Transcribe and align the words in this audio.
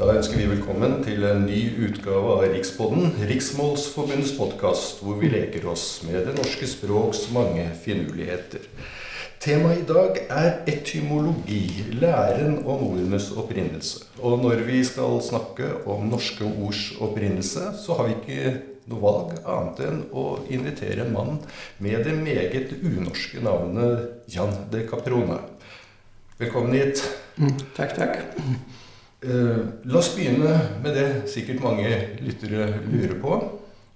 Da 0.00 0.06
ønsker 0.16 0.38
vi 0.40 0.46
velkommen 0.48 1.02
til 1.04 1.26
en 1.28 1.42
ny 1.44 1.58
utgave 1.84 2.30
av 2.32 2.46
Rikspodden, 2.54 3.10
Riksmålsforbundets 3.28 4.30
podkast, 4.32 5.02
hvor 5.04 5.18
vi 5.20 5.28
leker 5.28 5.66
oss 5.68 5.98
med 6.06 6.22
det 6.24 6.32
norske 6.38 6.64
språks 6.70 7.26
mange 7.36 7.66
finurligheter. 7.82 8.64
Temaet 9.44 9.82
i 9.82 9.84
dag 9.90 10.22
er 10.32 10.48
etymologi, 10.72 11.84
læren 12.00 12.62
om 12.62 12.86
ordenes 12.88 13.28
opprinnelse. 13.36 14.06
Og 14.24 14.40
når 14.40 14.64
vi 14.70 14.80
skal 14.88 15.20
snakke 15.20 15.68
om 15.84 16.08
norske 16.08 16.48
ords 16.48 16.94
opprinnelse, 16.96 17.68
så 17.84 18.00
har 18.00 18.08
vi 18.08 18.16
ikke 18.16 18.56
noe 18.88 19.04
valg 19.04 19.38
annet 19.44 19.86
enn 19.90 20.04
å 20.16 20.28
invitere 20.48 21.04
en 21.04 21.12
mann 21.12 21.42
med 21.76 22.08
det 22.08 22.16
meget 22.16 22.78
unorske 22.80 23.44
navnet 23.44 24.32
Jan 24.32 24.62
de 24.72 24.86
Caprona. 24.88 25.42
Velkommen 26.40 26.72
hit. 26.80 27.04
Mm, 27.36 27.58
takk, 27.76 27.98
takk. 28.00 28.22
Eh, 29.22 29.56
la 29.84 29.98
oss 29.98 30.14
begynne 30.16 30.54
med 30.80 30.94
det 30.96 31.08
sikkert 31.28 31.60
mange 31.60 31.88
lyttere 32.24 32.70
lurer 32.88 33.18
på. 33.20 33.40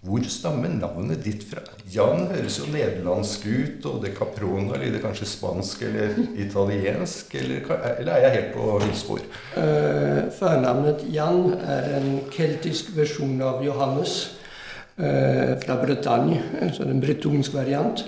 Hvor 0.05 0.27
stammer 0.28 0.69
navnet 0.69 1.23
ditt 1.24 1.47
fra? 1.48 1.62
Jan 1.88 2.27
høres 2.28 2.59
jo 2.60 2.66
nederlandsk 2.69 3.47
ut, 3.48 3.87
og 3.88 4.02
det 4.02 4.12
Caprona 4.19 4.77
lyder 4.77 5.00
kanskje 5.00 5.30
spansk 5.30 5.87
eller 5.87 6.19
italiensk? 6.37 7.33
Eller, 7.41 7.64
eller 7.95 8.12
er 8.12 8.27
jeg 8.27 8.34
helt 8.34 8.50
på 8.52 8.66
villspor? 8.83 9.23
Uh, 9.56 10.28
Førnavnet 10.37 11.06
Jan 11.09 11.55
er 11.56 11.88
en 12.02 12.11
keltisk 12.34 12.92
versjon 12.98 13.41
av 13.41 13.64
Johannes 13.64 14.19
uh, 15.00 15.56
fra 15.64 15.78
Bretagne, 15.80 16.42
altså 16.69 16.84
en 16.84 17.00
bretonsk 17.00 17.56
variant. 17.56 18.05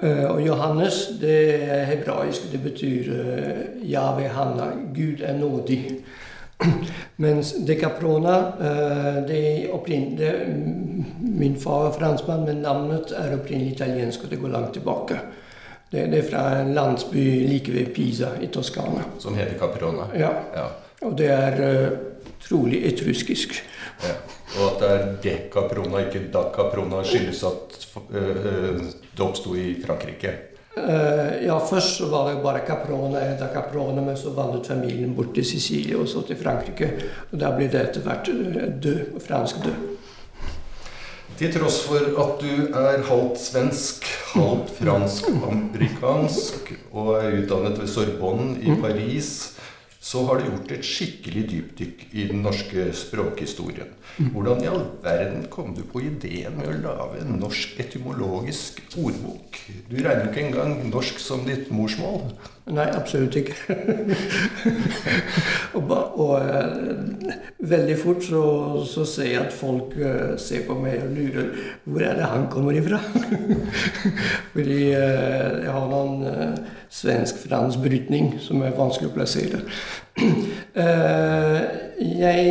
Uh, 0.00 0.24
og 0.32 0.40
Johannes 0.46 1.04
det 1.20 1.38
er 1.68 1.84
hebraisk. 1.92 2.48
Det 2.48 2.64
betyr 2.64 3.12
uh, 3.12 3.62
Jave 3.84 4.32
Hanna, 4.32 4.72
Gud 4.96 5.20
er 5.20 5.36
nådig. 5.36 5.82
Mens 7.16 7.52
Decaprona 7.66 8.36
de 9.28 9.40
det 9.86 10.00
det, 10.18 10.32
Min 11.18 11.56
far 11.60 11.88
er 11.88 11.98
franskmann, 11.98 12.44
men 12.44 12.62
navnet 12.62 13.12
er 13.12 13.34
opprinnelig 13.34 13.72
italiensk, 13.72 14.24
og 14.24 14.30
det 14.30 14.40
går 14.40 14.48
langt 14.48 14.72
tilbake. 14.72 15.18
Det, 15.90 16.06
det, 16.10 16.18
er 16.18 16.28
fra 16.30 16.44
en 16.60 16.74
landsby 16.74 17.24
like 17.48 17.72
ved 17.72 17.92
Pisa 17.94 18.32
i 18.42 18.46
Toskana. 18.46 19.04
Som 19.18 19.34
heter 19.34 19.58
Caprona? 19.58 20.08
Ja. 20.18 20.30
ja. 20.54 20.66
Og 21.02 21.18
det 21.18 21.28
er 21.30 21.60
trolig 22.48 22.84
etruskisk. 22.88 23.54
Ja. 24.02 24.14
Og 24.54 24.66
at 24.68 24.80
det 24.80 24.90
er 24.90 25.06
decaprona, 25.24 26.04
ikke 26.06 26.26
dacaprona, 26.32 27.02
skyldes 27.06 27.42
at 27.48 27.78
uh, 27.96 28.82
det 29.16 29.24
oppsto 29.24 29.54
i 29.58 29.74
Frankrike? 29.82 30.34
Uh, 30.74 31.44
ja, 31.46 31.54
først 31.62 32.00
så 32.00 32.08
var 32.10 32.28
det 32.28 32.40
bare 32.42 32.64
Caprone, 32.66 33.20
eller 33.20 33.38
dacaprona, 33.38 34.02
men 34.02 34.16
så 34.18 34.32
vandret 34.34 34.66
familien 34.66 35.14
bort 35.14 35.30
til 35.36 35.46
Sicilie 35.46 35.96
og 35.96 36.08
så 36.10 36.24
til 36.26 36.36
Frankrike. 36.40 36.88
Og 37.30 37.38
da 37.38 37.52
ble 37.54 37.68
det 37.70 37.82
etter 37.88 38.02
hvert 38.02 38.30
død, 38.82 39.20
fransk 39.22 39.62
død. 39.64 39.94
Til 41.38 41.50
tross 41.54 41.80
for 41.82 41.98
at 41.98 42.42
du 42.42 42.68
er 42.78 43.06
halvt 43.08 43.40
svensk, 43.42 44.04
halvt 44.34 44.68
fransk-amerikansk 44.80 46.68
og 46.92 47.08
er 47.18 47.40
utdannet 47.40 47.80
ved 47.80 47.90
Sorbonne 47.90 48.54
i. 48.62 48.74
Paris, 48.82 49.30
så 50.04 50.20
har 50.26 50.36
du 50.36 50.50
gjort 50.50 50.72
et 50.74 50.84
skikkelig 50.84 51.42
dypdykk 51.48 52.02
i 52.12 52.26
den 52.28 52.42
norske 52.44 52.90
språkhistorien. 52.92 53.94
Hvordan 54.34 54.60
i 54.60 54.68
all 54.68 54.82
verden 55.02 55.46
kom 55.50 55.72
du 55.74 55.80
på 55.88 56.02
ideen 56.04 56.58
med 56.58 56.68
å 56.68 56.74
lage 56.82 57.22
en 57.22 57.38
norsk 57.40 57.80
etymologisk 57.80 58.82
ordbok? 59.00 59.56
Du 59.88 59.96
regner 59.96 60.28
ikke 60.28 60.44
engang 60.44 60.76
norsk 60.90 61.22
som 61.24 61.46
ditt 61.48 61.72
morsmål? 61.72 62.28
Nei, 62.76 62.84
absolutt 62.92 63.40
ikke. 63.40 63.56
og, 65.80 65.96
og 65.96 66.36
uh, 66.36 67.32
veldig 67.72 67.96
fort 68.04 68.28
så, 68.28 68.44
så, 68.88 69.08
ser 69.08 69.30
jeg 69.30 69.40
at 69.40 69.56
folk 69.56 69.96
uh, 69.96 70.36
ser 70.40 70.68
på 70.68 70.76
meg 70.84 71.00
og 71.00 71.16
lurer 71.16 71.52
hvor 71.88 72.04
er 72.04 72.20
det 72.20 72.28
han 72.28 72.48
kommer 72.52 72.76
ifra. 72.76 73.00
Fordi 74.54 74.80
uh, 74.92 75.60
jeg 75.64 75.76
har 75.80 75.92
noen 75.96 76.64
svensk-fransk 76.94 77.82
brytning 77.82 78.34
som 78.42 78.62
er 78.62 78.76
vanskelig 78.78 79.10
å 79.10 79.14
plassere. 79.16 79.62
jeg 82.24 82.44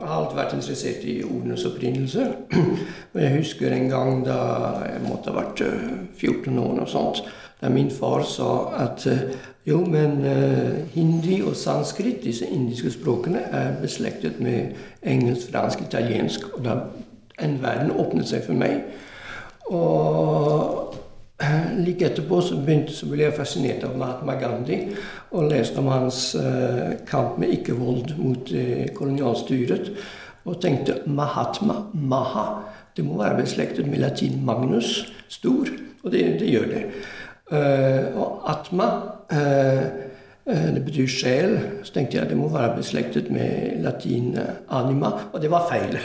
har 0.00 0.14
alltid 0.14 0.38
vært 0.38 0.54
interessert 0.54 1.06
i 1.10 1.16
ordenes 1.26 1.66
opprinnelse. 1.66 2.28
Og 3.14 3.18
jeg 3.22 3.36
husker 3.38 3.74
en 3.74 3.88
gang 3.90 4.22
da 4.26 4.38
jeg 4.86 5.02
måtte 5.08 5.32
ha 5.32 5.40
vært 5.40 5.64
14 5.64 6.58
år 6.58 6.84
og 6.84 6.88
sånt, 6.90 7.24
da 7.60 7.70
min 7.72 7.90
far 7.90 8.22
sa 8.28 8.50
at 8.84 9.06
jo, 9.64 9.78
men 9.88 10.18
hindi 10.92 11.38
og 11.42 11.56
sanskrit, 11.56 12.18
disse 12.24 12.46
indiske 12.46 12.90
språkene, 12.92 13.40
er 13.50 13.78
beslektet 13.80 14.40
med 14.42 14.74
engelsk, 15.02 15.48
fransk, 15.50 15.86
italiensk. 15.86 16.50
Og 16.58 16.66
da 16.66 16.74
en 17.40 17.62
verden 17.62 17.94
åpnet 17.94 18.28
seg 18.28 18.44
for 18.44 18.58
meg. 18.58 18.82
Og 19.72 20.94
Like 21.78 22.06
etterpå 22.06 22.40
så, 22.44 22.58
begynte, 22.60 22.94
så 22.94 23.08
ble 23.10 23.26
jeg 23.26 23.36
fascinert 23.36 23.84
av 23.86 23.96
Mahatma 23.98 24.36
Gandhi 24.40 24.78
og 25.34 25.48
leste 25.50 25.80
om 25.82 25.90
hans 25.90 26.20
eh, 26.38 26.94
kamp 27.08 27.38
med 27.42 27.54
ikke-vold 27.56 28.14
mot 28.20 28.52
eh, 28.54 28.86
kolonialstyret. 28.94 29.90
Og 30.44 30.60
tenkte 30.60 31.00
Mahatma, 31.06 31.80
Maha, 31.94 32.46
det 32.96 33.04
må 33.06 33.18
være 33.18 33.42
beslektet 33.42 33.88
med 33.88 34.02
latin 34.04 34.42
Magnus, 34.44 35.00
stor. 35.28 35.70
Og 36.04 36.12
det, 36.12 36.24
det 36.40 36.50
gjør 36.52 36.66
det. 36.70 36.82
Uh, 37.52 38.16
og 38.16 38.44
Atma 38.48 38.86
det 40.44 40.82
betyr 40.84 41.08
sjel. 41.08 41.54
Så 41.86 41.94
tenkte 41.94 42.18
jeg 42.18 42.28
det 42.28 42.36
må 42.36 42.50
være 42.52 42.76
beslektet 42.76 43.30
med 43.32 43.80
latin 43.84 44.34
anima, 44.68 45.12
og 45.32 45.40
det 45.42 45.50
var 45.52 45.68
feil. 45.70 45.98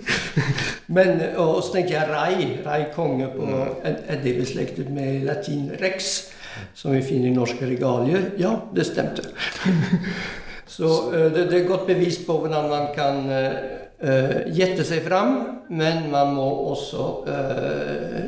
Men, 0.96 1.20
og 1.36 1.62
så 1.62 1.74
tenkte 1.76 1.94
jeg 1.94 2.08
Rai, 2.10 2.46
Rai 2.66 2.86
konge, 2.94 3.28
på, 3.36 3.48
er 3.84 4.22
det 4.24 4.38
beslektet 4.40 4.90
med 4.92 5.26
latin 5.28 5.70
rex, 5.82 6.30
som 6.74 6.92
vi 6.96 7.02
finner 7.04 7.30
i 7.30 7.36
norske 7.36 7.68
regalier? 7.68 8.32
Ja, 8.40 8.56
det 8.76 8.88
stemte. 8.88 9.28
Så 10.72 10.88
det, 11.12 11.50
det 11.50 11.58
er 11.58 11.68
godt 11.68 11.84
bevis 11.86 12.22
på 12.24 12.38
hvordan 12.40 12.70
man 12.70 12.86
kan 12.96 13.26
uh, 14.02 14.42
gjette 14.54 14.84
seg 14.86 15.02
fram, 15.06 15.36
men 15.72 16.10
man 16.12 16.34
må 16.36 16.48
også 16.72 17.06
uh, 17.26 18.22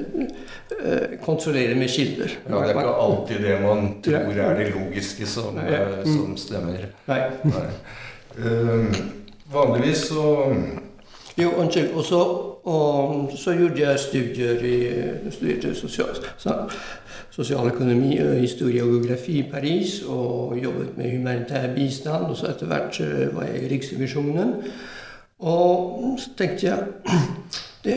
kontrollere 1.24 1.74
med 1.78 1.88
kilder. 1.92 2.30
Ja, 2.48 2.54
Det 2.54 2.70
er 2.70 2.80
ikke 2.80 2.96
alltid 3.06 3.44
det 3.44 3.58
man 3.62 3.90
tror 4.04 4.40
er 4.46 4.56
det 4.58 4.70
logiske 4.74 5.26
som, 5.26 5.60
som 6.06 6.36
stemmer. 6.40 6.88
Nei. 7.10 7.20
Nei. 7.50 7.68
Uh, 8.34 8.88
vanligvis 9.54 10.08
så 10.08 10.24
jo, 11.38 11.50
unnskyld. 11.50 11.92
Og 11.94 12.04
så, 12.04 12.20
og 12.64 13.30
så 13.36 13.52
gjorde 13.58 13.80
jeg 13.80 13.98
studier 13.98 14.64
i 14.64 14.76
studerte 15.34 15.74
sosial, 15.74 16.14
sosialøkonomi, 17.30 18.16
historie 18.38 18.82
og 18.82 18.88
geografi 18.92 19.38
i 19.38 19.48
Paris. 19.50 20.02
Og 20.08 20.58
jobbet 20.62 20.96
med 20.96 21.10
humanitær 21.16 21.74
bistand. 21.74 22.26
Og 22.30 22.36
så 22.36 22.52
etter 22.52 22.70
hvert 22.70 23.00
var 23.34 23.48
jeg 23.50 23.62
i 23.62 23.72
Riksrevisjonen. 23.74 24.54
Og 25.38 26.18
så 26.18 26.30
tenkte 26.38 26.66
jeg 26.66 26.82
det, 27.84 27.96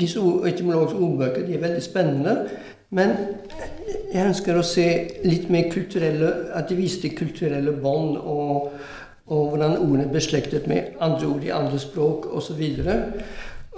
Disse 0.00 0.20
etymologiske 0.48 0.98
ordbøkene 0.98 1.54
er 1.54 1.64
veldig 1.66 1.82
spennende. 1.82 2.36
Men 2.90 3.14
jeg 4.12 4.26
ønsker 4.26 4.58
å 4.58 4.66
se 4.66 4.88
litt 5.24 5.48
mer 5.50 5.70
kulturelle 5.72 6.32
At 6.52 6.68
de 6.68 6.76
viste 6.76 7.08
kulturelle 7.16 7.72
bånd. 7.72 8.18
og 8.18 8.74
og 9.26 9.48
hvordan 9.48 9.78
ordene 9.78 10.04
er 10.04 10.12
beslektet 10.12 10.66
med 10.66 10.82
andre 11.00 11.26
ord 11.26 11.44
i 11.44 11.48
andre 11.48 11.78
språk 11.78 12.26
osv. 12.26 12.62
Så, 12.76 12.96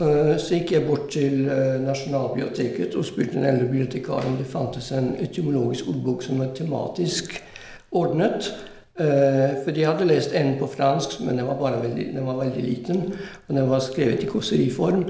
uh, 0.01 0.37
så 0.39 0.55
gikk 0.55 0.73
jeg 0.73 0.87
bort 0.87 1.11
til 1.13 1.45
uh, 1.47 1.81
Nasjonalbiblioteket 1.85 2.95
og 2.95 3.05
spurte 3.05 3.37
den 3.37 3.45
eldre 3.45 3.69
bibliotekaren 3.69 4.33
om 4.33 4.39
det 4.41 4.49
fantes 4.51 4.91
en 4.93 5.13
etymologisk 5.21 5.89
ordbok 5.89 6.23
som 6.23 6.41
var 6.43 6.55
tematisk 6.57 7.37
ordnet. 7.93 8.51
Uh, 8.95 9.57
for 9.65 9.75
de 9.75 9.87
hadde 9.89 10.07
lest 10.07 10.35
en 10.39 10.53
på 10.59 10.69
fransk, 10.71 11.19
men 11.27 11.39
den 11.39 11.49
var, 11.49 11.81
veldig, 11.83 12.11
den 12.15 12.27
var 12.27 12.37
veldig 12.39 12.63
liten. 12.63 13.01
Og 13.49 13.57
den 13.57 13.71
var 13.71 13.83
skrevet 13.83 14.23
i 14.23 14.31
kåseriform. 14.31 15.05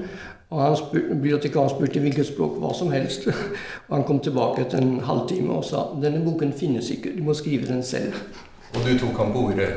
Og 0.49 0.61
han 0.61 0.77
spurte, 0.77 1.15
bibliotekaren 1.15 1.69
spurte 1.69 2.01
hvilket 2.01 2.29
språk 2.29 2.59
hva 2.61 2.73
som 2.77 2.93
helst. 2.93 3.27
og 3.87 3.95
han 3.95 4.05
kom 4.07 4.21
tilbake 4.23 4.65
etter 4.65 4.81
en 4.81 4.99
halvtime 5.05 5.53
og 5.53 5.65
sa 5.65 5.87
denne 6.01 6.23
boken 6.25 6.53
finnes 6.57 6.89
ikke, 6.93 7.13
du 7.17 7.23
må 7.25 7.33
skrive 7.37 7.67
den 7.69 7.83
selv. 7.83 8.13
Og 8.75 8.85
du 8.85 8.97
tok 8.99 9.21
ham 9.21 9.33
på 9.33 9.49
ordet? 9.51 9.69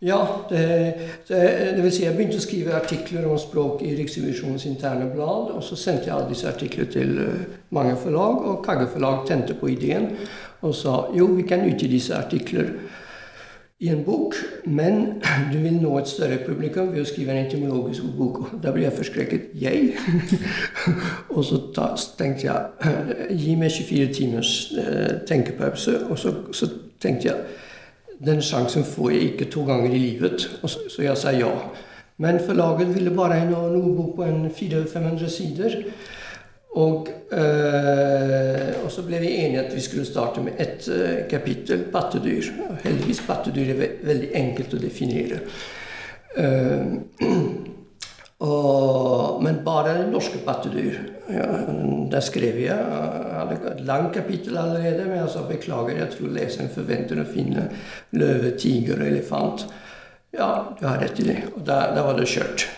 Ja, 0.00 0.20
det, 0.48 0.94
det, 1.28 1.40
det, 1.76 1.82
vil 1.84 1.92
si 1.92 2.06
jeg 2.06 2.16
begynte 2.16 2.38
å 2.40 2.44
skrive 2.44 2.76
artikler 2.78 3.26
om 3.28 3.36
språk 3.38 3.82
i 3.84 3.92
Riksrevisjonens 3.98 4.64
interne 4.70 5.10
blad. 5.12 5.50
Og 5.52 5.60
så 5.64 5.76
sendte 5.76 6.08
jeg 6.08 6.14
alle 6.16 6.30
disse 6.30 6.48
artiklene 6.48 6.88
til 6.94 7.18
eh, 7.20 7.42
mange 7.76 7.98
forlag, 8.00 8.40
og 8.48 8.62
Kagge 8.64 8.88
forlag 8.94 9.26
tente 9.28 9.58
på 9.60 9.68
ideen 9.74 10.14
og 10.60 10.72
sa 10.76 10.94
jo, 11.16 11.26
vi 11.36 11.44
kan 11.48 11.66
utgi 11.68 11.88
disse 11.88 12.16
artikler 12.16 12.72
i 13.80 13.88
en 13.88 14.02
bok, 14.04 14.34
men 14.64 15.22
du 15.52 15.58
vil 15.58 15.78
nå 15.80 15.94
et 15.98 16.08
større 16.08 16.36
publikum 16.44 16.90
ved 16.92 17.00
å 17.00 17.08
skrive 17.08 17.32
en 17.32 17.46
etymologisk 17.46 18.10
bok. 18.18 18.42
Da 18.60 18.74
ble 18.74 18.84
jeg 18.84 18.96
forskrekket. 18.98 19.46
Jeg? 19.56 19.94
og 21.34 21.40
så 21.48 21.62
ta, 21.72 21.94
tenkte 22.18 22.50
jeg 22.50 23.38
gi 23.40 23.56
meg 23.56 23.72
24 23.72 24.12
timers 24.18 24.52
eh, 24.76 25.14
tenkepause. 25.28 25.96
Og 26.10 26.20
så, 26.20 26.34
så 26.52 26.68
tenkte 27.00 27.30
jeg 27.30 28.20
den 28.20 28.42
sjansen 28.44 28.84
får 28.84 29.14
jeg 29.14 29.30
ikke 29.30 29.48
to 29.54 29.64
ganger 29.64 29.96
i 29.96 30.02
livet. 30.02 30.44
Og 30.60 30.68
så, 30.68 30.84
så 30.92 31.06
jeg 31.06 31.16
sa 31.16 31.32
ja. 31.32 31.48
Men 32.20 32.40
forlaget 32.44 32.92
ville 32.92 33.16
bare 33.16 33.40
ha 33.40 33.46
en 33.46 33.54
ordbok 33.56 34.18
på 34.18 34.28
en 34.28 34.50
400-500 34.52 35.32
sider. 35.32 35.78
Og, 36.78 37.08
eh, 37.34 38.76
og, 38.78 38.90
så 38.94 39.02
ble 39.02 39.18
vi 39.18 39.32
enige 39.42 39.64
at 39.64 39.72
vi 39.74 39.82
skulle 39.82 40.06
starte 40.06 40.42
med 40.44 40.60
ett 40.62 40.86
eh, 40.88 41.24
kapittel, 41.30 41.88
pattedyr. 41.90 42.52
Heldigvis 42.84 43.24
pattedyr 43.26 43.72
er 43.72 43.80
ve 43.80 43.88
veldig 44.06 44.30
enkelt 44.38 44.76
å 44.76 44.82
definere. 44.82 45.40
Eh, 46.38 47.26
og, 48.50 49.42
men 49.42 49.58
bare 49.66 49.96
norske 50.12 50.44
pattedyr. 50.46 51.00
Ja, 51.30 51.50
der 52.10 52.22
skrev 52.26 52.62
jeg. 52.62 52.70
Jeg 52.70 53.34
hadde 53.34 53.58
et 53.74 53.84
langt 53.86 54.14
kapittel 54.14 54.58
allerede, 54.58 55.08
men 55.08 55.20
jeg 55.24 55.34
sa 55.34 55.44
beklager, 55.46 55.98
jeg 55.98 56.14
tror 56.14 56.34
leseren 56.38 56.72
forventer 56.74 57.22
å 57.22 57.28
finne 57.34 57.66
løve, 58.14 58.54
tiger 58.58 59.02
og 59.02 59.10
elefant. 59.10 59.66
Ja, 60.30 60.76
du 60.78 60.86
har 60.86 61.02
rett 61.02 61.18
i 61.18 61.26
det. 61.26 61.38
Og 61.56 61.66
da, 61.66 61.82
da 61.94 62.06
var 62.06 62.18
det 62.18 62.30
kjørt. 62.30 62.68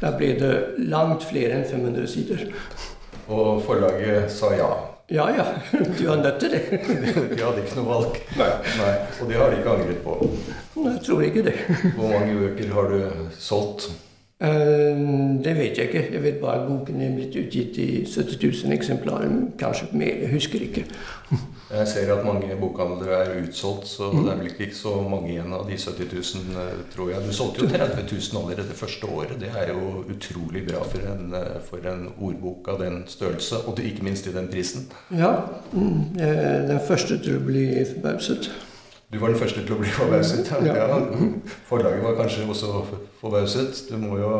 Da 0.00 0.12
ble 0.16 0.34
det 0.36 0.54
langt 0.92 1.24
flere 1.24 1.56
enn 1.56 1.68
500 1.68 2.08
sider. 2.12 2.48
Og 3.30 3.62
forlaget 3.62 4.30
sa 4.34 4.50
ja. 4.58 4.70
Ja 5.10 5.24
ja, 5.34 5.44
du 5.98 6.04
har 6.08 6.16
nødt 6.22 6.40
til 6.40 6.50
det. 6.50 6.62
de 7.36 7.42
hadde 7.42 7.62
ikke 7.64 7.78
noe 7.80 7.88
valg. 7.88 8.20
Nei. 8.38 8.50
Nei. 8.78 8.92
Og 9.20 9.30
det 9.30 9.40
har 9.40 9.50
de 9.50 9.58
ikke 9.58 9.72
angret 9.74 10.04
på. 10.04 10.18
Jeg 10.84 11.00
tror 11.06 11.24
ikke 11.26 11.42
det. 11.48 11.56
Hvor 11.96 12.12
mange 12.12 12.36
bøker 12.38 12.70
har 12.74 12.92
du 12.92 13.26
solgt? 13.38 13.88
Eh, 14.40 15.00
det 15.44 15.52
vet 15.56 15.78
jeg 15.78 15.86
ikke. 15.88 16.04
Jeg 16.12 16.22
vet 16.22 16.34
bare 16.40 16.62
at 16.62 16.68
boken 16.68 17.00
er 17.04 17.12
blitt 17.12 17.34
utgitt 17.36 17.76
i 17.76 17.88
70 18.08 18.64
000 18.64 18.72
eksemplarer. 18.72 19.32
Kanskje 19.60 19.88
mer. 19.92 20.14
Jeg 20.22 20.30
husker 20.32 20.62
ikke. 20.64 20.84
Jeg 21.70 21.86
ser 21.86 22.08
at 22.10 22.24
mange 22.26 22.56
bokhandlere 22.58 23.18
er 23.24 23.44
utsolgt, 23.44 23.86
så 23.86 24.08
mm. 24.10 24.24
det 24.24 24.32
er 24.32 24.38
vel 24.40 24.48
ikke 24.50 24.74
så 24.74 24.94
mange 25.06 25.28
igjen 25.30 25.52
av 25.54 25.68
de 25.68 25.76
70 25.78 26.08
000, 26.16 26.56
eh, 26.58 26.80
tror 26.94 27.12
jeg. 27.12 27.22
Du 27.28 27.36
solgte 27.36 27.62
jo 27.62 27.68
30 27.70 28.02
000 28.10 28.40
allerede 28.40 28.74
første 28.74 29.06
året. 29.06 29.36
Det 29.38 29.52
er 29.54 29.70
jo 29.70 30.02
utrolig 30.10 30.64
bra 30.66 30.80
for 30.82 31.12
en, 31.12 31.30
eh, 31.38 31.60
for 31.68 31.86
en 31.92 32.08
ordbok 32.18 32.72
av 32.74 32.82
den 32.82 33.04
størrelse, 33.06 33.60
og 33.70 33.78
ikke 33.78 34.02
minst 34.08 34.26
i 34.26 34.34
den 34.34 34.50
prisen. 34.50 34.88
Ja. 35.14 35.30
Mm, 35.72 36.10
den 36.16 36.82
første 36.88 37.20
tror 37.22 37.38
jeg 37.38 37.46
blir 37.46 37.86
forbauset. 37.92 38.50
Du 39.12 39.18
var 39.18 39.32
den 39.32 39.40
første 39.40 39.64
til 39.64 39.74
å 39.74 39.80
bli 39.80 39.90
forbauset? 39.90 40.50
Ja. 40.66 40.74
ja. 40.86 40.98
Forlaget 41.66 42.04
var 42.04 42.18
kanskje 42.20 42.46
også 42.46 42.84
forbauset. 43.20 43.86
Det 43.90 43.98
må 43.98 44.20
jo 44.20 44.30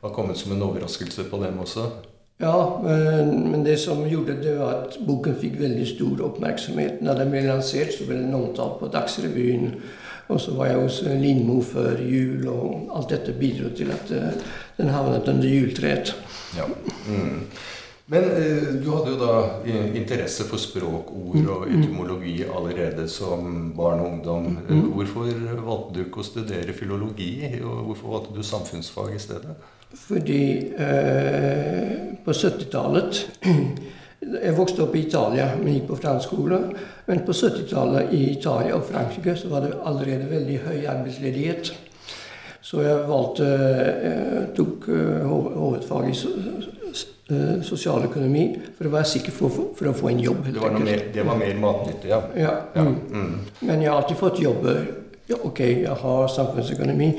ha 0.00 0.12
kommet 0.14 0.40
som 0.40 0.54
en 0.54 0.64
overraskelse 0.64 1.26
på 1.28 1.42
dem 1.42 1.58
også? 1.60 1.90
Ja, 2.40 2.80
men 2.80 3.64
det 3.66 3.76
som 3.82 4.00
gjorde 4.08 4.38
det, 4.40 4.54
var 4.56 4.86
at 4.86 4.96
boken 5.04 5.34
fikk 5.36 5.58
veldig 5.60 5.84
stor 5.90 6.22
oppmerksomhet. 6.30 7.02
Når 7.04 7.18
den 7.18 7.34
ble 7.34 7.42
lansert, 7.44 7.92
så 7.92 8.06
ble 8.08 8.16
den 8.22 8.36
omtalt 8.36 8.78
på 8.80 8.88
Dagsrevyen. 8.88 9.74
Og 10.30 10.40
så 10.40 10.54
var 10.56 10.70
jeg 10.70 10.80
hos 10.80 11.02
Lindmo 11.04 11.58
før 11.66 12.00
jul, 12.00 12.46
og 12.48 12.94
alt 12.96 13.12
dette 13.12 13.34
bidro 13.36 13.68
til 13.76 13.90
at 13.92 14.12
eh, 14.14 14.40
den 14.78 14.92
havnet 14.94 15.28
under 15.28 15.48
juletreet. 15.50 16.14
Ja. 16.56 16.68
Mm. 17.10 17.42
Men 18.10 18.24
eh, 18.24 18.70
du 18.82 18.88
hadde 18.90 19.12
jo 19.12 19.18
da 19.20 19.34
interesse 19.94 20.42
for 20.48 20.58
språk, 20.58 21.12
ord 21.14 21.44
og 21.44 21.66
mm. 21.68 21.74
etymologi 21.76 22.36
allerede 22.42 23.06
som 23.08 23.70
barn 23.76 24.02
og 24.02 24.08
ungdom. 24.16 24.48
Mm. 24.66 24.88
Hvorfor 24.96 25.28
valgte 25.62 25.94
du 25.94 26.00
ikke 26.02 26.24
å 26.24 26.26
studere 26.26 26.74
filologi, 26.74 27.32
og 27.62 27.84
hvorfor 27.86 28.16
valgte 28.16 28.34
du 28.34 28.42
samfunnsfag 28.46 29.14
i 29.14 29.22
stedet? 29.22 29.54
Fordi 29.94 30.42
eh, 30.74 31.94
på 32.24 32.34
70-tallet 32.34 33.24
Jeg 34.20 34.52
vokste 34.52 34.82
opp 34.84 34.94
i 34.98 35.06
Italia, 35.06 35.46
men 35.56 35.78
gikk 35.78 35.86
på 35.88 35.96
fransk 35.96 36.28
skole. 36.28 36.58
Men 37.06 37.22
på 37.24 37.32
70-tallet 37.32 38.10
i 38.12 38.18
Italia 38.34 38.74
og 38.76 38.84
Frankrike 38.84 39.32
så 39.38 39.48
var 39.48 39.64
det 39.64 39.78
allerede 39.80 40.26
veldig 40.28 40.58
høy 40.66 40.82
arbeidsledighet. 40.92 41.70
Så 42.60 42.82
jeg 42.84 43.06
valgte 43.08 43.46
eh, 43.48 44.42
tok 44.56 44.90
eh, 44.92 45.24
hovedfag 45.24 46.10
i 46.10 46.12
eh, 46.12 46.68
sosialøkonomi 47.62 48.44
for 48.78 48.88
å 48.88 48.94
være 48.96 49.06
sikker 49.06 49.34
for, 49.34 49.60
for 49.78 49.90
å 49.90 49.94
få 49.94 50.08
en 50.10 50.22
jobb. 50.24 50.48
Det 50.50 50.62
var, 50.62 50.74
mer, 50.82 51.04
det 51.14 51.26
var 51.26 51.38
mer 51.38 51.60
matnyttig, 51.62 52.10
ja. 52.10 52.18
ja. 52.34 52.56
ja. 52.74 52.82
Mm. 52.82 53.36
Men 53.60 53.84
jeg 53.84 53.92
har 53.92 54.00
alltid 54.00 54.18
fått 54.18 54.42
jobber. 54.42 54.82
Ja, 55.30 55.38
ok, 55.46 55.60
jeg 55.84 55.94
har 56.02 56.34
samfunnsøkonomi. 56.34 57.12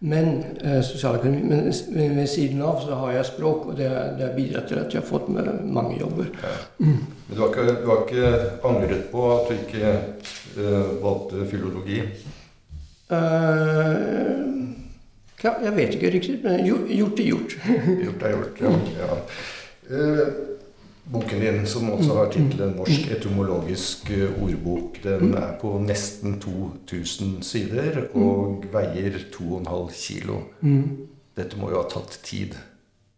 Men 0.00 0.44
eh, 0.64 0.80
sosialøkonomi, 0.80 1.42
men 1.42 2.16
ved 2.16 2.26
siden 2.26 2.62
av 2.64 2.78
så 2.80 2.96
har 3.02 3.12
jeg 3.18 3.26
språk, 3.28 3.66
og 3.68 3.76
det, 3.76 3.88
har 3.90 4.32
bidratt 4.36 4.70
til 4.70 4.80
at 4.80 4.94
jeg 4.94 5.02
har 5.02 5.08
fått 5.08 5.28
mange 5.28 5.98
jobber. 6.00 6.30
Ja. 6.40 6.54
Mm. 6.78 7.02
Men 7.26 7.36
du 7.36 7.42
har, 7.42 7.50
ikke, 7.52 7.74
du 7.82 7.90
har, 7.90 8.06
ikke, 8.06 8.30
angret 8.70 9.02
på 9.12 9.26
at 9.34 9.50
du 9.50 9.58
ikke 9.58 9.90
eh, 10.56 10.94
valgte 11.02 11.44
filologi? 11.50 12.00
Uh, 13.10 14.79
ja, 15.44 15.54
jeg 15.64 15.76
vet 15.76 15.96
ikke 15.96 16.12
riktig, 16.14 16.38
men 16.44 16.64
gjort 16.66 17.20
er 17.20 17.28
gjort. 17.30 17.58
gjort 18.04 18.22
er 18.28 18.36
gjort, 18.36 18.64
ja. 18.64 18.72
ja. 19.00 19.20
Uh, 19.90 20.50
Boken 21.10 21.40
din, 21.42 21.64
som 21.66 21.88
også 21.90 22.14
har 22.14 22.28
tittelen 22.30 22.76
'Norsk 22.76 23.08
etymologisk 23.10 24.10
eh, 24.14 24.42
ordbok', 24.42 25.00
den 25.02 25.34
er 25.34 25.56
på 25.58 25.72
nesten 25.82 26.36
2000 26.40 27.42
sider 27.42 28.04
og 28.14 28.68
veier 28.70 29.18
2,5 29.34 29.90
kilo. 29.90 30.36
Dette 31.36 31.58
må 31.58 31.72
jo 31.72 31.80
ha 31.82 31.88
tatt 31.90 32.20
tid? 32.22 32.54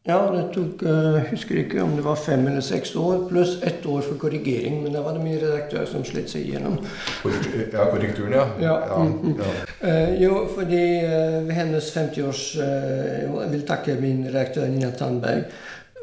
Ja, 0.02 0.16
det 0.34 0.48
tok 0.50 0.80
Jeg 0.82 0.90
uh, 1.14 1.28
husker 1.30 1.58
ikke 1.60 1.82
om 1.84 1.92
det 1.94 2.02
var 2.02 2.16
fem 2.18 2.42
eller 2.50 2.64
seks 2.66 2.96
år, 2.98 3.20
pluss 3.28 3.52
ett 3.62 3.84
år 3.86 4.00
for 4.02 4.18
korrigering. 4.18 4.80
Men 4.82 4.96
da 4.96 5.02
var 5.04 5.14
det 5.14 5.22
min 5.22 5.38
redaktør 5.38 5.84
som 5.86 6.02
slet 6.04 6.30
seg 6.30 6.48
igjennom. 6.48 6.80
Ja, 7.22 7.86
korrekturen, 7.86 8.34
ja. 8.34 8.48
ja. 8.58 8.74
ja, 8.90 8.96
ja. 8.98 9.52
Uh, 9.84 10.10
jo, 10.18 10.40
fordi 10.56 10.82
uh, 11.06 11.46
ved 11.46 11.54
hennes 11.54 11.92
50-års 11.94 12.42
Jeg 12.58 13.52
vil 13.54 13.62
takke 13.68 13.94
min 14.02 14.26
redaktør 14.26 14.66
Nina 14.66 14.90
Tandberg 14.90 15.44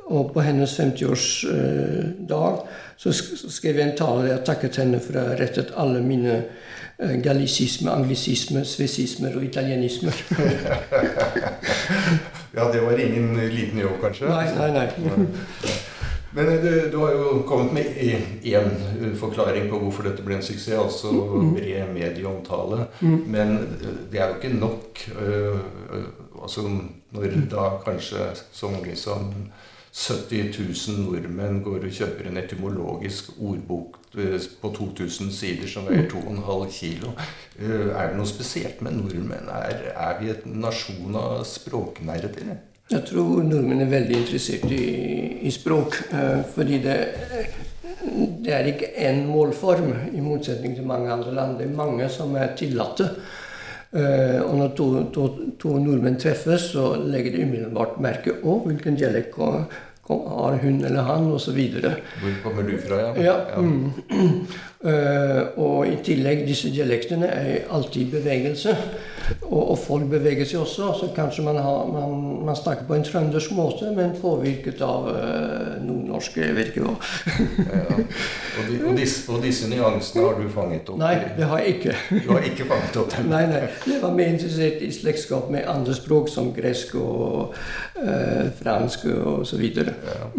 og 0.10 0.32
på 0.34 0.42
hennes 0.42 0.72
50-årsdag 0.80 2.62
så 2.98 3.12
skrev 3.14 3.78
jeg 3.78 3.92
en 3.92 3.98
tale 4.00 4.32
jeg 4.32 4.46
takket 4.48 4.80
henne 4.82 4.98
for 5.04 5.20
å 5.20 5.28
ha 5.28 5.36
rettet 5.38 5.70
alle 5.78 6.02
mine 6.02 6.40
galisisme, 7.22 7.92
anglisisme, 7.94 8.66
svesismer 8.66 9.38
og 9.38 9.46
italienismer. 9.52 10.18
ja, 12.60 12.72
det 12.74 12.82
var 12.84 13.00
ingen 13.00 13.32
liten 13.54 13.80
jobb, 13.80 13.98
kanskje? 14.04 14.30
Nei, 14.30 14.48
nei, 14.58 14.72
nei. 14.76 15.78
Men 16.36 16.50
eh, 16.52 16.60
du, 16.62 16.90
du, 16.92 16.98
har 17.02 17.16
jo 17.16 17.30
kommet 17.50 17.74
med 17.74 17.86
én 17.98 18.28
eh, 18.46 19.16
forklaring 19.18 19.70
på 19.72 19.80
hvorfor 19.82 20.06
dette 20.10 20.26
ble 20.26 20.38
en 20.38 20.46
suksess, 20.46 20.78
altså 20.78 21.14
mm. 21.14 21.54
bred 21.56 21.94
medieomtale. 21.96 22.84
Mm. 23.02 23.18
Men 23.34 23.56
det 24.12 24.22
er 24.22 24.28
jo 24.30 24.38
ikke 24.38 24.56
nok. 24.60 25.06
altså 26.40 26.68
når 27.12 27.34
da 27.52 27.70
kanskje 27.84 28.30
så 28.52 28.70
mange 28.70 28.96
som 28.96 29.34
70 29.94 30.54
000 30.60 31.00
nordmenn 31.02 31.64
går 31.66 31.88
og 31.88 31.94
kjøper 31.94 32.30
en 32.30 32.38
etymologisk 32.38 33.32
ordbok 33.42 33.98
eh, 34.18 34.38
på 34.62 34.72
2000 34.76 35.32
sider 35.34 35.70
som 35.72 35.88
veier 35.90 36.06
2,5 36.12 36.66
kilo. 36.76 37.14
Eh, 37.58 37.90
er 37.90 38.12
det 38.12 38.20
noe 38.20 38.30
spesielt 38.30 38.84
med 38.86 39.00
nordmenn? 39.00 39.50
Er, 39.50 39.90
er 39.96 40.20
vi 40.22 40.30
et 40.36 40.46
nasjon 40.46 41.18
av 41.18 41.42
språknerder? 41.50 42.54
Jeg 42.90 43.06
tror 43.10 43.42
nordmenn 43.46 43.82
er 43.86 43.90
veldig 43.90 44.22
interessert 44.22 44.70
i, 44.74 44.86
i 45.46 45.52
språk. 45.54 45.98
Eh, 46.14 46.40
fordi 46.54 46.80
det, 46.86 46.98
det 48.46 48.54
er 48.54 48.70
ikke 48.70 48.94
én 49.10 49.26
målform, 49.26 49.92
i 50.14 50.22
motsetning 50.22 50.78
til 50.78 50.86
mange 50.90 51.10
andre 51.14 51.34
land. 51.34 51.58
Det 51.58 51.66
er 51.66 51.78
mange 51.82 52.14
som 52.14 52.38
er 52.38 52.54
tillatte. 52.58 53.10
Og 53.92 54.52
når 54.54 54.74
to, 54.78 54.88
to, 55.14 55.28
to, 55.58 55.76
nordmenn 55.82 56.20
treffes, 56.22 56.68
så 56.76 56.92
legger 57.02 57.34
de 57.34 57.46
umiddelbart 57.48 57.96
merke 58.02 58.36
til 58.38 58.60
hvilken 58.66 59.00
dialekt 59.00 59.40
har 60.10 60.58
hun 60.62 60.86
eller 60.86 61.02
han, 61.02 61.32
osv. 61.32 61.60
Hvor 61.82 62.36
kommer 62.44 62.64
du 62.70 62.78
fra, 62.88 63.00
ja? 63.00 63.14
ja, 63.24 63.38
ja. 63.50 63.62
Mm. 63.62 63.92
Uh, 64.80 65.60
og 65.60 65.88
i 65.88 65.98
tillegg, 66.04 66.46
disse 66.48 66.72
dialektene 66.74 67.28
er 67.28 67.66
alltid 67.72 68.02
i 68.02 68.12
bevegelse. 68.14 68.76
Og, 69.50 69.72
og, 69.72 69.78
folk 69.80 70.06
beveger 70.12 70.46
seg 70.46 70.62
også. 70.62 70.92
Så 71.00 71.10
kanskje 71.16 71.44
man, 71.46 71.58
har, 71.64 71.88
man, 71.90 72.46
man 72.46 72.58
snakker 72.58 72.86
på 72.88 72.98
en 72.98 73.06
trøndersk 73.06 73.54
måte, 73.58 73.90
men 73.96 74.14
påvirket 74.22 74.82
av 74.86 75.10
uh, 75.10 75.78
nordnorske, 75.84 76.44
Jeg 76.46 76.56
vet 76.58 76.72
ikke 76.72 76.86
hva. 76.86 76.96
ja, 77.80 77.98
og, 77.98 78.70
de, 78.70 78.80
og, 78.84 78.94
disse, 78.98 79.24
og, 79.32 79.42
disse, 79.44 79.70
nyansene 79.72 80.26
har 80.26 80.38
du 80.40 80.50
fanget 80.54 80.92
opp? 80.92 81.00
Nei, 81.02 81.14
det 81.38 81.50
har 81.50 81.64
jeg 81.64 81.80
ikke. 81.80 81.96
Du 82.26 82.32
har 82.34 82.46
ikke 82.46 82.68
fanget 82.70 83.00
opp 83.02 83.14
dem? 83.16 83.30
nei, 83.34 83.44
nei. 83.50 83.64
Jeg 83.90 84.04
var 84.04 84.16
mer 84.18 84.34
interessert 84.34 84.84
i 84.86 84.92
slektskap 84.94 85.50
med 85.54 85.68
andre 85.70 85.98
språk, 85.98 86.30
som 86.32 86.52
gresk 86.56 86.96
og 87.00 87.56
uh, 87.98 88.46
fransk 88.60 89.08
osv. 89.10 89.66
Ja. 89.80 90.30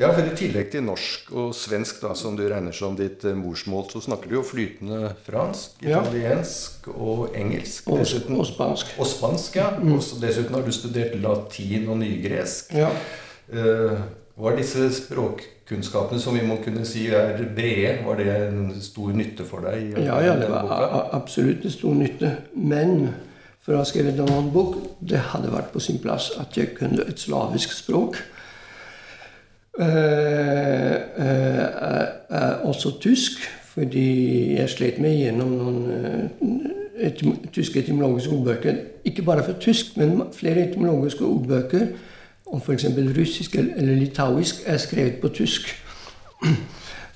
ja, 0.00 0.10
for 0.10 0.22
i 0.24 0.34
tillegg 0.38 0.70
til 0.74 0.84
norsk 0.86 1.32
og 1.36 1.54
svensk, 1.56 2.00
da, 2.02 2.14
som 2.18 2.36
du 2.38 2.44
regner 2.50 2.74
som 2.76 2.96
ditt 2.98 3.24
uh, 3.26 3.34
morsmål, 3.38 3.86
så 3.92 4.02
snakker 4.08 4.30
du 4.30 4.38
jo 4.38 4.44
flytende 4.46 5.14
fransk, 5.26 5.78
italiensk 5.84 6.90
ja. 6.90 6.96
og 6.96 7.36
engelsk. 7.36 7.88
Og, 7.90 8.00
dessuten, 8.02 8.35
og 8.38 8.46
spansk. 8.48 8.94
Og 8.98 9.08
spansk, 9.10 9.56
ja. 9.56 9.70
Mm. 9.80 9.96
Og 9.96 10.22
dessuten 10.22 10.54
har 10.54 10.62
du 10.66 10.72
studert 10.74 11.16
latin 11.22 11.88
og 11.88 12.00
nygresk. 12.02 12.74
Ja. 12.76 12.92
Uh, 13.52 13.98
Var 14.36 14.56
disse 14.58 14.90
språkkunnskapene 14.92 16.20
som 16.20 16.34
vi 16.36 16.42
må 16.44 16.58
kunne 16.60 16.82
si 16.84 17.06
er 17.08 17.38
brede, 17.56 18.02
var 18.04 18.18
det 18.20 18.26
en 18.34 18.66
stor 18.84 19.14
nytte 19.16 19.46
for 19.48 19.64
deg? 19.64 19.94
Ja, 19.96 20.18
ja, 20.20 20.34
det 20.36 20.50
var 20.52 21.08
absolutt 21.16 21.64
en 21.64 21.72
stor 21.72 21.94
nytte. 21.96 22.34
Men 22.52 23.14
for 23.64 23.72
å 23.72 23.80
ha 23.80 23.86
skrevet 23.88 24.20
en 24.20 24.28
annen 24.28 24.52
bok, 24.52 24.76
det 25.00 25.22
hadde 25.32 25.54
vært 25.54 25.72
på 25.72 25.80
sin 25.80 26.02
plass 26.04 26.34
at 26.36 26.52
jeg 26.52 26.74
kunne 26.76 27.08
et 27.08 27.22
slavisk 27.22 27.72
språk. 27.72 28.20
Uh, 29.80 30.96
uh, 31.16 32.04
uh, 32.28 32.68
også 32.68 32.98
tysk, 33.00 33.40
fordi 33.72 34.06
jeg 34.58 34.72
slet 34.72 35.00
meg 35.00 35.16
gjennom 35.20 35.50
noen 35.56 35.80
eh, 35.92 36.65
etym 36.98 37.36
tyske 37.52 37.78
etymologiske 37.82 38.32
ordbøker. 38.32 38.76
Ikke 39.04 39.22
bare 39.22 39.44
for 39.44 39.52
tysk, 39.60 39.96
men 39.96 40.22
flere 40.32 40.68
etymologiske 40.70 41.24
ordbøker 41.24 41.86
om 42.46 42.60
f.eks. 42.62 42.84
russisk 43.18 43.56
eller 43.56 43.94
litauisk 44.00 44.62
er 44.66 44.76
skrevet 44.78 45.20
på 45.22 45.28
tysk. 45.28 45.72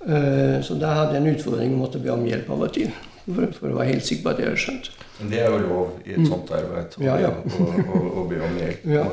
Eh, 0.01 0.63
Så 0.65 0.75
da 0.81 0.95
hadde 0.97 1.13
jeg 1.13 1.21
en 1.27 1.35
utfordring 1.35 1.73
og 1.75 1.79
måtte 1.83 1.99
be 2.01 2.09
om 2.09 2.23
hjelp 2.25 2.47
av 2.51 2.63
og 2.65 2.71
til. 2.73 2.87
For, 3.29 3.69
å 3.69 3.75
være 3.77 3.91
helt 3.91 4.07
sikker 4.07 4.23
på 4.25 4.31
at 4.31 4.39
jeg 4.41 4.47
hadde 4.49 4.61
skjønt. 4.63 4.87
Men 5.21 5.29
det 5.35 5.41
er 5.43 5.51
jo 5.53 5.59
lov 5.67 5.91
i 6.09 6.15
et 6.17 6.23
sånt 6.27 6.49
arbeid 6.57 6.97
å, 6.97 7.03
Mm. 7.03 7.05
Ja, 7.05 7.19
ja. 7.21 7.29
å, 7.29 7.67
å, 7.85 8.01
å 8.23 8.25
be 8.31 8.39
om 8.47 8.57
hjelp. 8.57 8.87
Ja. 8.97 9.05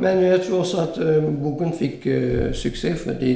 Men 0.00 0.22
jeg 0.24 0.40
tror 0.46 0.62
også 0.62 0.80
at 0.86 0.96
eh, 1.04 1.28
boken 1.44 1.76
fikk 1.76 2.06
eh, 2.08 2.54
suksess 2.56 3.04
fordi 3.04 3.34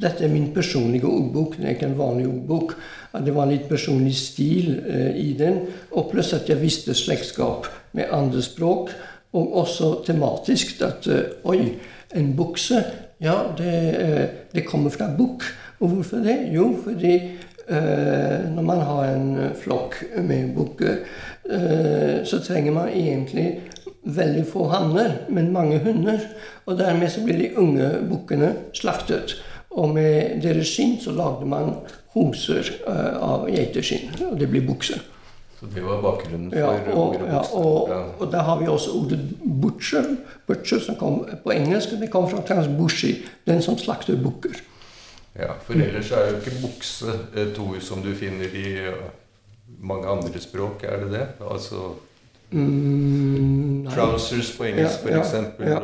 dette 0.00 0.24
er 0.24 0.32
min 0.32 0.50
personlige 0.54 1.06
ordbok. 1.06 1.56
Det 1.56 1.66
er 1.66 1.76
ikke 1.76 1.88
en 1.90 1.98
vanlig 1.98 2.26
ordbok. 2.28 2.76
Det 3.24 3.34
var 3.34 3.48
litt 3.50 3.68
personlig 3.70 4.14
stil 4.18 4.78
eh, 4.82 5.16
i 5.20 5.32
den. 5.38 5.60
Og 5.94 6.10
pluss 6.10 6.34
at 6.36 6.48
jeg 6.50 6.62
visste 6.62 6.94
slektskap 6.96 7.68
med 7.94 8.12
andre 8.12 8.42
språk. 8.42 8.92
Og 9.34 9.56
også 9.64 9.90
tematisk 10.06 10.82
at 10.86 11.08
eh, 11.10 11.38
oi, 11.44 11.74
en 12.14 12.36
bukse 12.36 12.82
Ja, 13.22 13.54
det, 13.56 13.74
eh, 14.02 14.24
det 14.52 14.66
kommer 14.66 14.90
fra 14.90 15.06
bukk. 15.16 15.46
Og 15.80 15.88
hvorfor 15.88 16.22
det? 16.24 16.36
Jo, 16.52 16.74
fordi 16.84 17.14
eh, 17.68 18.50
når 18.54 18.62
man 18.62 18.80
har 18.80 19.04
en 19.14 19.54
flokk 19.62 20.00
med 20.18 20.54
bukker, 20.56 21.04
eh, 21.50 22.24
så 22.26 22.40
trenger 22.42 22.72
man 22.72 22.88
egentlig 22.88 23.60
veldig 24.04 24.44
få 24.48 24.68
hanner, 24.72 25.16
men 25.28 25.52
mange 25.52 25.80
hunder. 25.84 26.20
Og 26.66 26.78
dermed 26.78 27.10
så 27.12 27.24
blir 27.24 27.40
de 27.40 27.50
unge 27.60 27.90
bukkene 28.10 28.52
slaktet. 28.76 29.38
Og 29.74 29.90
med 29.96 30.42
deres 30.44 30.70
skinn 30.70 30.98
så 31.02 31.14
lagde 31.14 31.48
man 31.50 31.72
hoser 32.14 32.68
eh, 32.86 33.16
av 33.18 33.48
geiteskinn, 33.50 34.12
og 34.28 34.38
det 34.38 34.48
blir 34.52 34.66
bukse. 34.66 35.00
Så 35.58 35.66
det 35.74 35.82
var 35.82 36.02
bakgrunnen 36.02 36.50
for 36.52 36.58
Ja, 36.58 36.92
og, 36.92 37.16
ja, 37.24 37.40
og, 37.56 37.90
og 38.20 38.30
der 38.30 38.46
har 38.46 38.60
vi 38.60 38.68
også 38.70 38.94
ordet 39.00 39.18
butcher, 39.62 40.14
butcher 40.46 40.82
som 40.82 40.98
kom 41.00 41.22
på 41.44 41.54
engelsk. 41.54 41.96
Det 41.98 42.10
kom 42.12 42.28
fra 42.30 42.42
transbushi, 42.46 43.16
den 43.48 43.62
som 43.62 43.78
slakter 43.78 44.18
bukker. 44.20 44.60
Ja, 45.34 45.56
for 45.66 45.74
ellers 45.74 46.12
er 46.14 46.30
jo 46.30 46.38
ikke 46.38 46.58
bukse 46.62 47.14
et 47.34 47.58
ord 47.58 47.80
som 47.82 48.02
du 48.04 48.12
finner 48.14 48.52
i 48.54 48.74
uh, 48.86 49.08
mange 49.82 50.06
andre 50.06 50.42
språk, 50.42 50.84
er 50.86 51.02
det 51.02 51.10
det? 51.16 51.24
Altså 51.42 51.94
Mm, 52.54 53.86
trousers 53.90 54.52
på 54.56 54.64
engelsk, 54.64 55.06
Ja, 55.10 55.22
for 55.22 55.64
ja, 55.64 55.70
ja. 55.70 55.80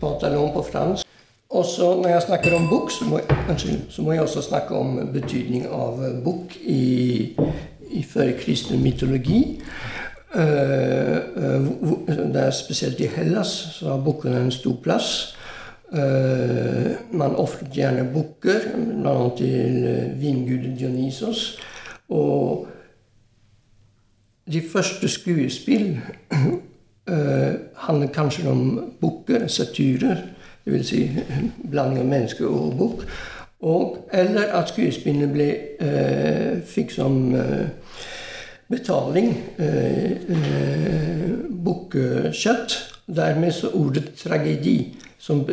Pantalon 0.00 0.52
på 0.52 0.62
fransk. 0.72 1.06
Og 1.50 1.64
så 1.64 1.94
når 2.02 2.08
jeg 2.08 2.22
snakker 2.22 2.54
om 2.56 2.68
bukk, 2.68 2.90
så, 2.90 3.04
så 3.88 4.02
må 4.02 4.12
jeg 4.12 4.22
også 4.22 4.42
snakke 4.42 4.74
om 4.76 4.96
betydning 5.12 5.66
av 5.68 6.00
eh, 6.04 6.14
bukk 6.24 6.56
i, 6.64 7.36
i 7.90 8.02
førkristen 8.08 8.82
mytologi. 8.82 9.60
Uh, 10.32 11.20
det 12.32 12.40
er 12.40 12.54
Spesielt 12.56 13.00
i 13.04 13.08
Hellas 13.16 13.50
så 13.76 13.90
har 13.90 14.04
bukkene 14.04 14.40
en 14.40 14.52
stor 14.52 14.78
plass. 14.82 15.36
Uh, 15.92 16.96
man 17.12 17.36
ofret 17.36 17.68
gjerne 17.76 18.06
bukker, 18.14 18.70
bl.a. 18.76 19.28
til 19.36 19.88
vinguden 20.20 20.76
Dionysos. 20.76 21.58
Og 22.08 22.66
de 24.52 24.62
første 24.72 25.08
skuespill 25.08 26.00
eh, 27.08 27.54
handler 27.74 28.12
kanskje 28.14 28.48
om 28.50 28.92
bukker, 29.00 29.46
satyrer, 29.46 30.16
dvs. 30.66 30.86
Si, 30.86 31.02
blanding 31.70 32.02
av 32.04 32.10
menneske 32.10 32.46
og 32.46 32.76
bukk. 32.78 33.06
Eller 34.12 34.52
at 34.58 34.72
skuespillene 34.72 35.30
ble, 35.32 35.48
eh, 35.80 36.58
fikk 36.66 36.90
som 36.94 37.34
eh, 37.34 37.68
betaling 38.70 39.34
eh, 39.58 40.10
eh, 40.36 41.28
bukkekjøtt. 41.64 42.78
Dermed 43.12 43.52
så 43.52 43.72
ordet 43.74 44.14
tragedi, 44.16 44.94
som 45.18 45.44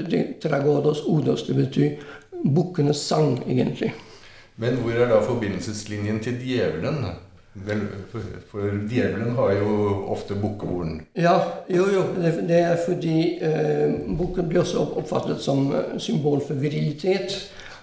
tragodos 0.41 1.01
odos, 1.05 1.43
det 1.43 1.55
betyr 1.55 1.89
bukkenes 2.45 2.97
sang, 2.97 3.43
egentlig. 3.47 3.93
men 4.55 4.75
hvor 4.75 4.91
er 4.91 5.07
da 5.09 5.19
forbindelseslinjen 5.23 6.19
til 6.19 6.33
djevelen? 6.41 7.05
Vel, 7.53 7.81
for, 8.11 8.21
for 8.51 8.71
djevelen 8.89 9.33
har 9.35 9.51
jo 9.57 9.71
ofte 10.13 10.35
bukkehorn. 10.37 11.01
Ja, 11.17 11.39
jo, 11.69 11.87
jo. 11.91 12.03
Det, 12.15 12.33
det 12.47 12.59
er 12.59 12.77
fordi 12.85 13.39
eh, 13.41 13.95
boken 14.17 14.49
blir 14.49 14.61
også 14.61 14.83
oppfattet 15.01 15.41
som 15.41 15.71
eh, 15.73 15.97
symbol 15.99 16.43
for 16.45 16.53
virilitet 16.61 17.35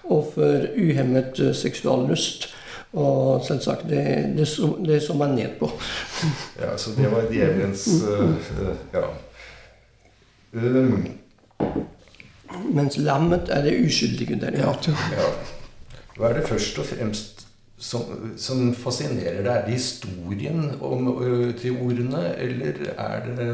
og 0.07 0.31
for 0.33 0.69
uhemmet 0.77 1.39
eh, 1.43 1.53
seksuallyst. 1.55 2.47
Og 2.97 3.43
selvsagt, 3.45 3.83
det, 3.89 4.03
det, 4.37 4.47
det 4.87 5.01
så 5.03 5.13
man 5.13 5.35
ned 5.35 5.59
på. 5.59 5.69
Ja, 6.63 6.77
så 6.77 6.95
det 6.97 7.11
var 7.11 7.27
djevelens 7.29 7.87
uh, 8.07 8.71
Ja. 8.93 9.03
Um, 10.53 11.07
Mens 12.73 12.97
lammet 12.97 13.51
er 13.51 13.61
det 13.67 13.75
uskyldige 13.85 14.39
derimot. 14.41 14.87
ja. 14.87 15.27
Hva 16.17 16.31
er 16.31 16.39
det 16.39 16.47
først 16.47 16.79
og 16.81 16.85
fremst 16.89 17.36
som, 17.77 18.33
som 18.37 18.71
fascinerer 18.75 19.43
deg? 19.43 19.51
Er 19.53 19.65
det 19.67 19.77
historien 19.77 20.71
om, 20.81 21.11
til 21.59 21.77
ordene, 21.83 22.23
eller 22.41 22.81
er 22.97 23.27
det 23.37 23.51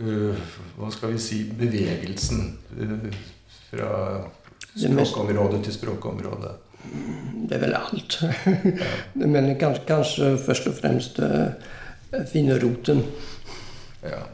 uh, 0.00 0.52
Hva 0.76 0.90
skal 0.92 1.14
vi 1.14 1.22
si 1.22 1.42
bevegelsen 1.56 2.44
uh, 2.76 3.08
fra 3.70 3.90
språkområde 4.74 5.62
til 5.64 5.76
språkområde? 5.78 6.54
Det 7.48 7.56
er 7.56 7.62
vel 7.62 7.76
alt. 7.78 8.18
Men 9.34 9.52
kanskje, 9.60 9.84
kanskje 9.88 10.32
først 10.42 10.68
og 10.68 10.78
fremst 10.80 11.20
finne 12.32 12.56
roten. 12.60 13.04
Ja. 14.02 14.24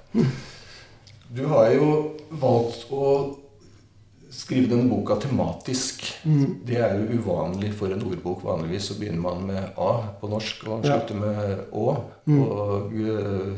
Du 1.28 1.44
har 1.50 1.68
jo 1.74 1.90
valgt 2.40 2.88
å 2.88 3.04
skrive 4.38 4.68
denne 4.70 4.86
boka 4.90 5.16
tematisk. 5.20 6.04
Det 6.68 6.78
er 6.78 6.94
jo 7.00 7.18
uvanlig 7.18 7.72
for 7.74 7.90
en 7.94 8.04
ordbok. 8.06 8.44
Vanligvis 8.46 8.90
så 8.92 8.98
begynner 9.00 9.24
man 9.24 9.46
med 9.48 9.72
A 9.78 9.90
på 10.20 10.30
norsk 10.30 10.62
og 10.68 10.84
Ja. 10.86 10.94
slutter 10.98 11.18
med 11.18 11.64
Å. 11.72 11.86
Og 12.38 12.92
øh, 12.94 13.56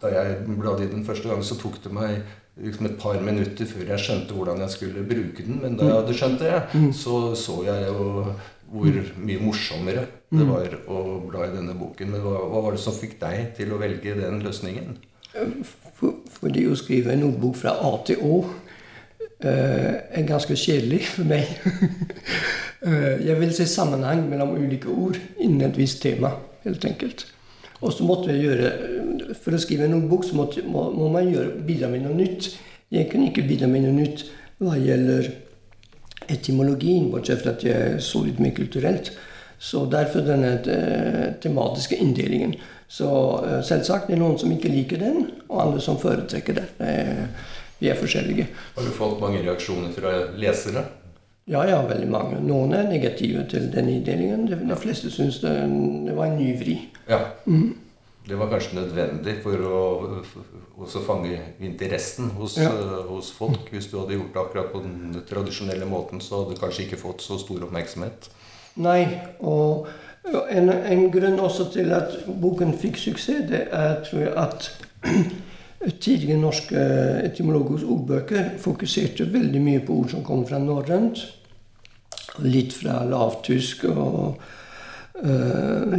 da 0.00 0.08
jeg 0.14 0.38
bladde 0.58 0.86
i 0.86 0.92
den 0.94 1.04
første 1.04 1.28
gang, 1.28 1.42
så 1.44 1.58
tok 1.60 1.82
det 1.84 1.92
meg 1.92 2.22
liksom 2.60 2.86
et 2.88 2.96
par 3.00 3.20
minutter 3.24 3.64
før 3.68 3.86
jeg 3.92 4.00
skjønte 4.06 4.34
hvordan 4.36 4.58
jeg 4.64 4.70
skulle 4.74 5.04
bruke 5.08 5.44
den. 5.46 5.60
Men 5.62 5.76
da 5.76 5.84
jeg 5.90 5.98
hadde 6.00 6.16
skjønt 6.16 6.40
det, 6.40 6.94
så 6.96 7.20
så 7.36 7.60
jeg 7.68 7.86
jo 7.88 8.24
hvor 8.70 8.98
mye 9.18 9.40
morsommere 9.42 10.04
det 10.30 10.44
var 10.46 10.74
å 10.86 10.98
bla 11.26 11.44
i 11.48 11.54
denne 11.56 11.74
boken. 11.74 12.10
Men 12.12 12.20
hva, 12.22 12.36
hva 12.52 12.60
var 12.62 12.76
det 12.76 12.80
som 12.84 12.94
fikk 12.94 13.16
deg 13.20 13.54
til 13.56 13.72
å 13.74 13.78
velge 13.82 14.14
den 14.14 14.40
løsningen? 14.44 14.92
Fordi 16.40 16.66
å 16.70 16.76
skrive 16.78 17.12
en 17.14 17.24
ordbok 17.28 17.56
fra 17.60 17.74
A 17.82 17.90
til 18.06 18.22
Å 18.22 18.36
eh, 18.44 18.69
er 19.48 20.26
ganske 20.28 20.56
kjedelig 20.56 21.04
for 21.14 21.30
meg. 21.30 21.48
Eh, 22.80 23.26
jeg 23.26 23.36
vil 23.36 23.50
se 23.52 23.66
sammenheng 23.68 24.22
mellom 24.30 24.54
ulike 24.56 24.88
ord 24.88 25.18
innen 25.36 25.66
et 25.66 25.76
visst 25.76 25.98
tema, 26.00 26.30
helt 26.64 26.84
enkelt. 26.88 27.26
Og 27.84 27.92
så 27.92 28.06
måtte 28.08 28.32
jeg 28.32 28.46
gjøre 28.46 28.70
For 29.36 29.52
å 29.52 29.60
skrive 29.60 29.84
en 29.84 30.06
bok 30.08 30.24
så 30.24 30.36
måtte, 30.38 30.64
må, 30.64 30.86
må 30.96 31.10
man 31.12 31.28
gjøre, 31.28 31.58
bidra 31.66 31.90
med 31.92 32.06
noe 32.06 32.16
nytt. 32.16 32.54
Jeg 32.92 33.10
kunne 33.12 33.28
ikke 33.28 33.44
bidra 33.48 33.68
med 33.68 33.84
noe 33.84 33.98
nytt 33.98 34.24
hva 34.64 34.78
gjelder 34.80 35.28
etymologien, 36.32 37.10
bortsett 37.12 37.44
fra 37.44 37.52
at 37.52 37.68
jeg 37.68 38.00
så 38.04 38.24
litt 38.24 38.40
mer 38.40 38.56
kulturelt. 38.56 39.12
Så 39.60 39.84
derfor 39.92 40.24
denne 40.24 40.56
eh, 40.64 41.26
tematiske 41.42 42.00
inndelingen. 42.00 42.56
Så 42.88 43.10
eh, 43.44 43.60
selvsagt 43.66 44.08
det 44.08 44.16
er 44.16 44.24
noen 44.24 44.40
som 44.40 44.52
ikke 44.56 44.72
liker 44.72 45.04
den, 45.04 45.26
og 45.48 45.66
andre 45.66 45.84
som 45.84 46.00
foretrekker 46.00 46.62
det. 46.62 46.68
Vi 47.80 47.88
er 47.88 47.96
forskjellige. 47.98 48.46
Har 48.76 48.84
du 48.86 48.90
fått 48.92 49.20
mange 49.22 49.42
reaksjoner 49.44 49.92
fra 49.96 50.14
lesere? 50.38 50.84
Ja, 51.50 51.64
ja, 51.66 51.80
veldig 51.88 52.08
mange. 52.12 52.38
Noen 52.44 52.74
er 52.76 52.84
negative 52.90 53.46
til 53.50 53.70
den 53.72 53.88
inndelingen. 53.90 54.44
De, 54.50 54.58
de 54.68 54.76
fleste 54.78 55.10
syns 55.10 55.40
det, 55.42 55.54
det 56.06 56.14
var 56.16 56.28
en 56.30 56.36
ny 56.38 56.50
vri. 56.60 56.76
Ja. 57.08 57.22
Det 58.28 58.36
var 58.38 58.50
kanskje 58.52 58.76
nødvendig 58.76 59.38
for 59.42 59.64
å 59.66 59.80
også 60.84 61.00
fange 61.02 61.38
interessen 61.64 62.28
hos, 62.38 62.58
Ja. 62.60 62.68
eh, 62.70 63.00
hos 63.08 63.32
folk. 63.34 63.72
Hvis 63.72 63.88
du 63.90 63.98
hadde 63.98 64.14
gjort 64.20 64.34
det 64.36 64.42
akkurat 64.44 64.70
på 64.72 64.82
den 64.84 65.24
tradisjonelle 65.28 65.88
måten, 65.88 66.20
så 66.22 66.42
hadde 66.44 66.54
du 66.54 66.60
kanskje 66.60 66.84
ikke 66.86 67.00
fått 67.00 67.24
så 67.24 67.38
stor 67.40 67.64
oppmerksomhet. 67.66 68.28
Nei, 68.76 69.08
og 69.40 69.88
en, 70.52 70.68
en 70.70 71.06
grunn 71.10 71.40
også 71.42 71.70
til 71.72 71.90
at 71.96 72.12
boken 72.40 72.76
fikk 72.78 73.00
suksess, 73.00 73.48
det 73.50 73.64
er 73.72 73.98
tror 74.06 74.20
jeg 74.28 74.36
at 74.36 74.70
tidlige 75.80 76.36
norske 76.36 76.76
etymologers 77.24 77.82
ordbøker 77.88 78.56
fokuserte 78.60 79.32
veldig 79.32 79.60
mye 79.64 79.82
på 79.84 80.00
ord 80.02 80.10
som 80.12 80.24
kom 80.24 80.42
fra 80.48 80.60
norrønt. 80.60 81.22
Litt 82.44 82.74
fra 82.76 83.00
lavtysk 83.08 83.86
og 83.88 84.36
uh, 85.24 85.94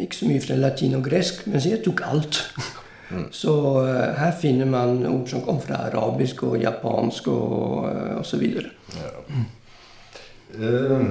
ikke 0.00 0.18
så 0.18 0.28
mye 0.28 0.42
fra 0.44 0.58
latin 0.60 0.98
og 0.98 1.04
gresk. 1.08 1.46
Mens 1.48 1.66
jeg 1.68 1.80
tok 1.84 2.04
alt. 2.06 2.42
Så 3.32 3.54
uh, 3.80 4.12
her 4.20 4.36
finner 4.40 4.68
man 4.68 5.06
ord 5.08 5.24
som 5.32 5.44
kom 5.44 5.60
fra 5.64 5.86
arabisk 5.88 6.44
og 6.48 6.60
japansk 6.60 7.28
og 7.32 7.88
uh, 7.88 8.20
osv. 8.20 8.44
Eh, 10.52 11.06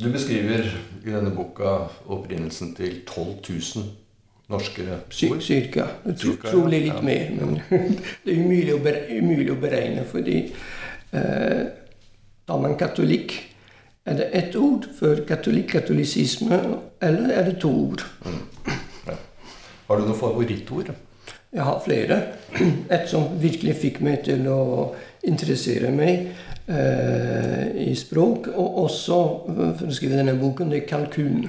Du 0.00 0.06
beskriver 0.12 0.68
i 1.02 1.10
denne 1.10 1.32
boka 1.34 1.88
opprinnelsen 2.06 2.74
til 2.76 3.00
12 3.08 3.26
000 3.48 3.88
norske 4.50 4.82
ord. 5.30 5.42
Cirka. 5.46 5.86
Tro, 6.18 6.34
trolig 6.44 6.82
litt 6.86 6.96
Ja. 6.98 7.02
mer. 7.06 7.30
Men 7.38 7.60
det 8.24 8.34
er 8.34 8.40
umulig 8.42 8.74
å, 8.74 8.80
beregne, 8.82 9.20
umulig 9.22 9.52
å 9.54 9.58
beregne, 9.62 10.04
fordi 10.10 10.38
eh, 11.12 11.62
tar 12.46 12.60
man 12.62 12.76
katolikk, 12.80 13.36
er 14.10 14.16
det 14.18 14.30
ett 14.34 14.56
ord 14.56 14.88
for 14.98 15.20
katolikk, 15.28 15.70
katolisisme, 15.76 16.58
eller 17.04 17.34
er 17.36 17.50
det 17.50 17.58
to 17.62 17.70
ord? 17.70 18.02
Har 19.90 19.98
du 20.00 20.06
noe 20.06 20.16
favorittord? 20.18 20.92
Jeg 21.50 21.64
har 21.66 21.80
flere. 21.84 22.16
Et 22.94 23.08
som 23.10 23.26
virkelig 23.42 23.74
fikk 23.82 24.00
meg 24.06 24.22
til 24.28 24.44
å 24.50 24.60
interessere 25.26 25.90
meg 25.94 26.28
eh, 26.70 27.66
i 27.90 27.94
språk, 27.98 28.46
og 28.54 28.78
også 28.84 29.18
eh, 29.50 29.72
for 29.80 29.90
å 29.90 29.96
skrive 29.96 30.20
denne 30.20 30.36
boken, 30.38 30.70
det 30.70 30.84
er 30.84 30.88
kalkun. 30.90 31.48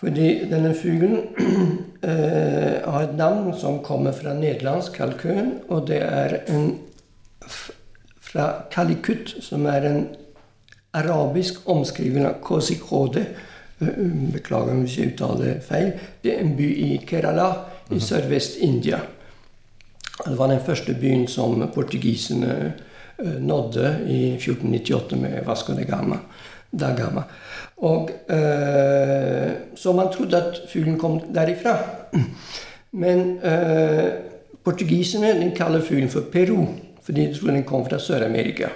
Fordi 0.00 0.28
denne 0.48 0.72
fuglen 0.74 1.18
eh, 2.08 2.80
har 2.84 3.02
et 3.04 3.18
navn 3.18 3.52
som 3.60 3.82
kommer 3.84 4.16
fra 4.16 4.32
nederlandsk 4.34 4.96
kalkun, 4.96 5.58
og 5.68 5.86
det 5.90 6.00
er 6.00 6.40
en 6.48 6.72
fra 8.30 8.50
Kalikut, 8.70 9.34
som 9.42 9.66
er 9.66 9.86
en 9.88 10.02
arabisk 10.96 11.68
omskriving 11.70 12.26
av 12.26 12.38
Kozhikode. 12.44 13.24
Eh, 13.80 14.04
Beklager 14.34 14.78
hvis 14.82 14.98
jeg 14.98 15.14
uttaler 15.14 15.60
feil. 15.64 15.92
Det 16.22 16.34
er 16.34 16.44
en 16.44 16.54
by 16.58 16.68
i 16.70 16.90
Kerala 17.06 17.50
i 17.90 18.00
sørvest-India. 18.00 19.00
Det 20.20 20.36
var 20.38 20.52
den 20.52 20.62
første 20.64 20.94
byen 20.94 21.26
som 21.28 21.62
portugisene 21.74 22.54
eh, 23.18 23.38
nådde 23.40 23.96
i 24.06 24.20
1498 24.36 25.18
med 25.18 25.42
Vasco 25.46 25.74
da 25.74 25.86
Gama. 25.88 26.20
Da 26.70 26.94
Gama. 26.94 27.24
Og, 27.82 28.10
eh, 28.30 29.69
så 29.80 29.92
man 29.96 30.12
trodde 30.12 30.36
at 30.36 30.60
fuglen 30.68 30.98
kom 31.00 31.20
derifra. 31.34 31.76
Men 32.92 33.38
eh, 33.46 34.08
portugiserne 34.64 35.52
kaller 35.56 35.80
fuglen 35.80 36.10
for 36.12 36.28
Peru, 36.32 36.66
fordi 37.02 37.26
de 37.26 37.34
trodde 37.38 37.54
den 37.54 37.64
kom 37.64 37.86
fra 37.86 37.98
Sør-Amerika. 37.98 38.68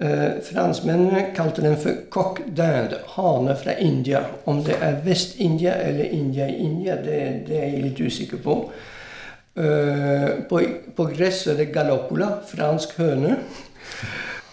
Eh, 0.00 0.40
franskmennene 0.52 1.28
kalte 1.36 1.62
den 1.62 1.76
for 1.78 2.04
coq 2.10 2.40
d'Inde, 2.56 2.98
hane 3.14 3.56
fra 3.62 3.78
India. 3.78 4.24
Om 4.46 4.62
det 4.66 4.76
er 4.82 5.00
Vest-India 5.04 5.74
eller 5.86 6.04
India 6.04 6.46
i 6.46 6.58
India, 6.66 6.96
det, 6.96 7.18
det 7.48 7.58
er 7.58 7.68
jeg 7.72 7.82
litt 7.82 8.00
usikker 8.00 8.42
på. 8.42 8.60
Eh, 9.58 10.28
på, 10.50 10.62
på 10.96 11.08
gress 11.14 11.46
er 11.46 11.58
det 11.58 11.72
galoppola, 11.74 12.40
fransk 12.46 12.98
høne. 12.98 13.36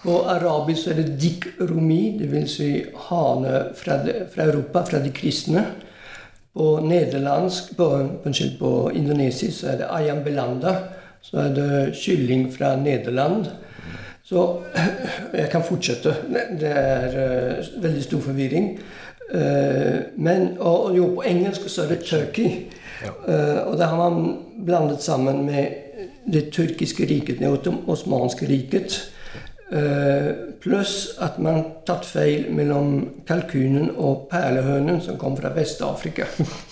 På 0.05 0.19
arabisk 0.29 0.91
er 0.91 0.99
det 0.99 1.15
dik 1.17 1.47
rumi, 1.65 2.13
dvs. 2.19 2.51
Si 2.51 2.69
hane 3.07 3.61
fra, 3.73 3.97
de, 4.05 4.19
fra 4.29 4.45
Europa, 4.45 4.83
fra 4.85 4.99
de 5.01 5.09
kristne. 5.09 5.63
På 6.53 6.77
nederlandsk, 6.79 7.73
på, 7.77 7.87
unnskyld, 8.25 8.59
på 8.59 8.91
indonesisk 8.93 9.59
så 9.59 9.71
er 9.71 9.79
det 9.81 9.87
ayam 9.89 10.21
belanda. 10.23 10.75
Så 11.25 11.39
er 11.41 11.55
det 11.55 11.95
kylling 11.97 12.51
fra 12.53 12.75
Nederland. 12.77 13.47
Så 14.23 14.43
jeg 15.41 15.49
kan 15.51 15.65
fortsette. 15.65 16.13
Det 16.59 16.69
er 16.69 17.17
uh, 17.17 17.83
veldig 17.83 18.03
stor 18.03 18.21
forvirring. 18.27 18.69
Uh, 19.33 20.05
men, 20.21 20.51
og, 20.59 20.83
og 20.85 20.97
jo, 20.97 21.09
på 21.17 21.25
engelsk 21.25 21.65
så 21.65 21.87
er 21.87 21.95
det 21.95 22.05
turkey. 22.05 22.69
Uh, 23.25 23.65
og 23.71 23.77
det 23.81 23.89
har 23.89 23.97
man 23.97 24.37
blandet 24.65 25.01
sammen 25.01 25.45
med 25.49 25.81
det 26.29 26.51
tyrkiske 26.53 27.09
riket, 27.09 27.41
det 27.41 27.73
osmanske 27.87 28.45
riket. 28.49 29.01
Eh, 29.71 30.31
pluss 30.61 31.15
at 31.17 31.39
man 31.41 31.63
tatt 31.87 32.05
feil 32.05 32.51
mellom 32.53 32.99
kalkunen 33.25 33.89
og 33.97 34.27
perlehønen, 34.29 34.99
som 35.01 35.17
kom 35.17 35.37
fra 35.37 35.53
Vest-Afrika. 35.55 36.29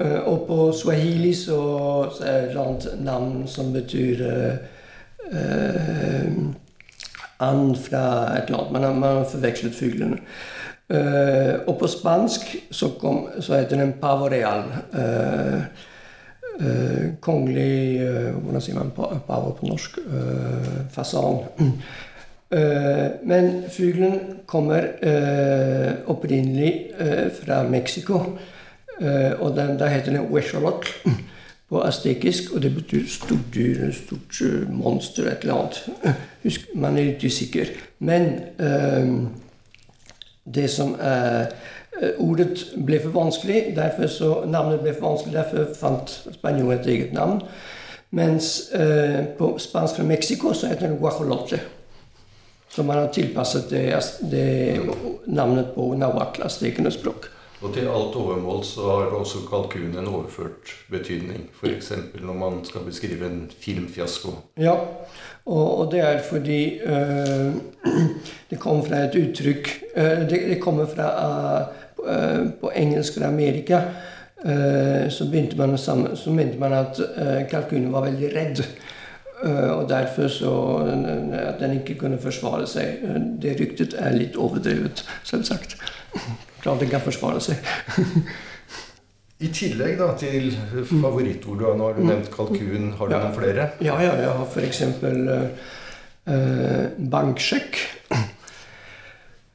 Eh, 0.00 0.22
og 0.24 0.46
på 0.48 0.56
swahili 0.72 1.34
så, 1.36 1.58
så 2.16 2.24
er 2.24 2.38
det 2.40 2.54
et 2.54 2.60
annet 2.62 2.86
navn 3.04 3.42
som 3.46 3.74
betyr 3.74 4.22
eh, 4.24 4.54
and 7.44 7.76
fra 7.76 8.04
et 8.38 8.48
eller 8.48 8.62
annet. 8.62 8.72
Man 8.72 8.86
har, 8.86 8.94
man 8.94 9.16
har 9.18 9.28
forvekslet 9.28 9.76
fuglene. 9.76 10.18
Uh, 10.92 11.60
og 11.68 11.76
på 11.80 11.86
spansk 11.88 12.56
så, 12.72 12.88
kom, 13.00 13.26
så 13.40 13.60
heter 13.60 13.76
den 13.84 13.92
pavo 14.00 14.32
real. 14.32 14.64
Eh, 16.60 17.04
kongelig 17.24 18.00
eh, 18.04 18.32
Hvordan 18.36 18.60
sier 18.60 18.76
man 18.76 18.90
pa- 18.96 19.16
på 19.26 19.66
norsk? 19.66 19.98
Eh, 20.06 20.72
fasan. 20.94 21.42
Eh, 22.52 23.06
men 23.24 23.62
fuglen 23.72 24.18
kommer 24.46 24.84
eh, 25.00 25.92
opprinnelig 26.12 26.90
eh, 27.00 27.30
fra 27.32 27.62
Mexico. 27.64 28.18
Og 29.40 29.54
den, 29.56 29.78
da 29.80 29.86
heter 29.88 30.12
den 30.12 30.26
huecholotl 30.28 30.90
på 31.72 31.80
aztekisk, 31.80 32.52
og 32.52 32.60
det 32.62 32.74
betyr 32.76 33.06
stort 33.08 33.48
dyr, 33.54 33.88
stort 33.96 34.42
monster, 34.68 35.30
et 35.32 35.46
eller 35.46 35.62
annet. 35.62 35.80
Husk, 36.44 36.68
man 36.76 36.98
er 37.00 37.08
litt 37.08 37.24
usikker. 37.24 37.72
Men 38.04 38.28
det 40.44 40.70
som 40.70 40.96
er 41.00 41.46
eh, 41.46 42.16
Ordet 42.18 42.72
ble 42.80 42.96
for 43.02 43.12
vanskelig, 43.12 43.74
derfor 43.76 44.08
så, 44.08 44.30
navnet 44.48 44.80
ble 44.80 44.94
for 44.96 45.10
vanskelig, 45.10 45.34
derfor 45.36 45.74
fant 45.76 46.14
spanjolen 46.32 46.78
et 46.80 46.88
eget 46.88 47.12
navn. 47.12 47.42
Mens 48.16 48.70
eh, 48.72 49.26
på 49.38 49.54
spansk 49.60 50.00
fra 50.00 50.06
Mexico 50.08 50.54
så 50.56 50.70
heter 50.72 50.88
den 50.88 50.98
guajolote. 50.98 51.60
Så 52.72 52.82
man 52.82 52.96
har 52.96 53.12
tilpasset 53.12 53.68
det, 53.70 53.84
det 54.32 54.80
navnet 55.26 55.74
på 55.74 55.90
nahuatl, 56.00 56.42
aztekenes 56.48 56.96
språk. 56.96 57.28
Og 57.62 57.70
til 57.74 57.86
alt 57.86 58.16
overmål 58.18 58.64
så 58.66 58.86
har 58.90 59.12
også 59.14 59.44
kalkun 59.46 59.94
en 59.98 60.08
overført 60.10 60.72
betydning. 60.90 61.44
F.eks. 61.54 61.92
når 62.22 62.34
man 62.34 62.64
skal 62.64 62.80
beskrive 62.86 63.26
en 63.26 63.50
filmfiasko. 63.60 64.34
Ja, 64.58 64.74
og, 65.46 65.78
og 65.78 65.92
det 65.92 66.00
er 66.00 66.18
fordi 66.26 66.80
eh, 66.82 67.54
det 68.50 68.58
kommer 68.58 68.84
fra 68.86 69.04
et 69.06 69.18
uttrykk 69.18 69.70
eh, 69.94 70.24
det, 70.30 70.42
det 70.50 70.60
kommer 70.62 70.86
fra 70.86 71.08
eh, 72.06 72.50
På 72.60 72.72
engelsk 72.74 73.18
fra 73.18 73.30
Amerika 73.30 73.82
så, 75.10 75.28
begynte 75.30 75.56
man 75.56 75.78
sammen, 75.78 76.16
så 76.16 76.30
mente 76.34 76.58
man 76.58 76.72
at 76.72 76.98
kalkunen 77.50 77.92
var 77.92 78.02
veldig 78.08 78.30
redd. 78.34 78.62
Og 79.76 79.88
derfor 79.88 80.28
så 80.28 80.54
At 81.38 81.60
den 81.60 81.76
ikke 81.78 81.94
kunne 82.00 82.18
forsvare 82.18 82.66
seg. 82.66 83.06
Det 83.42 83.54
ryktet 83.60 83.94
er 83.94 84.18
litt 84.18 84.34
overdrevet, 84.34 85.04
selvsagt. 85.22 85.76
Klart 86.62 86.80
den 86.80 86.90
kan 86.92 87.02
forsvare 87.02 87.40
seg. 87.42 87.56
I 89.42 89.48
tillegg 89.50 89.96
da 89.98 90.12
til 90.20 90.52
favorittord 90.86 91.58
du 91.58 91.64
har 91.66 91.74
nå, 91.78 91.88
har 91.88 91.96
du 91.98 92.04
nevnt 92.06 92.28
kalkun. 92.30 92.92
Har 92.98 93.08
du 93.10 93.14
Ja. 93.16 93.22
noen 93.24 93.34
flere? 93.34 93.64
Ja, 93.82 93.96
ja, 94.02 94.12
jeg 94.20 94.28
har 94.28 94.46
f.eks. 94.46 94.82
Eh, 96.22 96.84
banksjekk. 97.10 97.80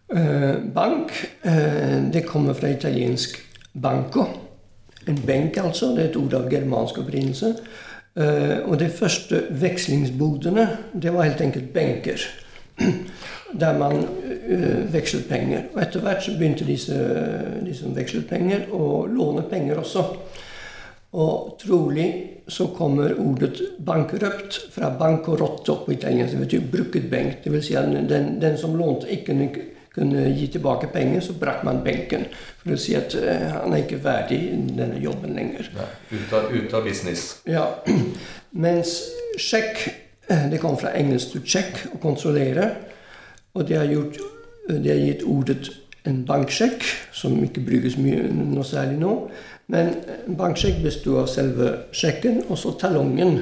Eh, 0.09 0.55
bank, 0.75 1.11
eh, 1.43 2.01
det 2.11 2.25
kommer 2.27 2.53
fra 2.53 2.67
italiensk 2.71 3.39
banco. 3.73 4.25
En 5.07 5.21
benk, 5.25 5.57
altså. 5.57 5.93
Det 5.95 6.03
er 6.05 6.09
et 6.09 6.15
ord 6.19 6.33
av 6.33 6.49
germansk 6.51 6.97
opprinnelse. 6.99 7.53
Eh, 8.17 8.57
og 8.67 8.79
de 8.79 8.89
første 8.89 9.45
vekslingsbodene, 9.51 10.67
det 11.01 11.13
var 11.13 11.23
helt 11.29 11.41
enkelt 11.41 11.71
benker. 11.73 12.19
Der 13.53 13.77
man 13.79 14.01
eh, 14.03 14.83
vekslet 14.91 15.29
penger. 15.29 15.69
Og 15.73 15.81
etter 15.81 16.03
hvert 16.03 16.23
så 16.23 16.33
begynte 16.35 16.67
disse, 16.67 16.97
de 17.63 17.75
som 17.75 17.95
vekslet 17.95 18.27
penger, 18.27 18.67
å 18.75 19.05
låne 19.07 19.45
penger 19.47 19.79
også. 19.79 20.03
Og 21.17 21.55
trolig 21.61 22.07
så 22.47 22.67
kommer 22.75 23.15
ordet 23.19 23.61
bankrøpt 23.79 24.59
fra 24.73 24.91
bancorotto 24.99 25.81
på 25.85 25.95
italiensk. 25.95 26.35
Det 26.35 26.43
betyr 26.43 26.67
brukket 26.71 27.09
benk. 27.11 27.39
Det 27.43 27.51
vil 27.51 27.63
si 27.63 27.75
at 27.79 27.87
den, 28.09 28.35
den 28.41 28.57
som 28.59 28.75
lånte, 28.77 29.07
ikke 29.11 29.31
kunne, 29.31 29.67
kunne 29.95 30.25
gi 30.35 30.49
tilbake 30.53 30.91
penger, 30.93 31.23
så 31.23 31.35
brakk 31.39 31.63
man 31.67 31.79
benken. 31.85 32.27
For 32.61 32.75
å 32.75 32.81
si 32.81 32.95
at 32.99 33.15
eh, 33.15 33.47
han 33.55 33.73
er 33.73 33.85
ikke 33.85 34.01
verdig 34.03 34.41
i 34.49 34.59
denne 34.77 34.99
jobben 35.03 35.35
lenger. 35.39 35.71
Nei, 35.77 35.87
ut, 36.11 36.35
av, 36.35 36.51
ut 36.51 36.75
av 36.75 36.83
business. 36.87 37.29
Ja, 37.47 37.69
Mens 38.67 38.99
sjekk 39.39 39.87
det 40.51 40.59
kom 40.61 40.75
fra 40.79 40.91
engelsk 40.97 41.37
to 41.37 41.43
check, 41.47 41.85
å 41.93 42.01
kontrollere. 42.03 42.69
Og 43.57 43.65
det 43.65 43.77
har, 43.79 43.89
gjort, 43.89 44.19
det 44.69 44.91
har 44.91 45.01
gitt 45.01 45.23
ordet 45.25 45.71
en 46.07 46.23
banksjekk, 46.27 46.85
som 47.15 47.35
ikke 47.43 47.63
brukes 47.65 47.97
mye 47.99 48.27
noe 48.29 48.65
særlig 48.65 48.99
nå. 49.01 49.13
Men 49.73 49.95
en 50.27 50.37
banksjekk 50.39 50.79
besto 50.85 51.17
av 51.23 51.29
selve 51.31 51.71
sjekken 51.95 52.43
og 52.47 52.59
så 52.61 52.75
talongen. 52.79 53.41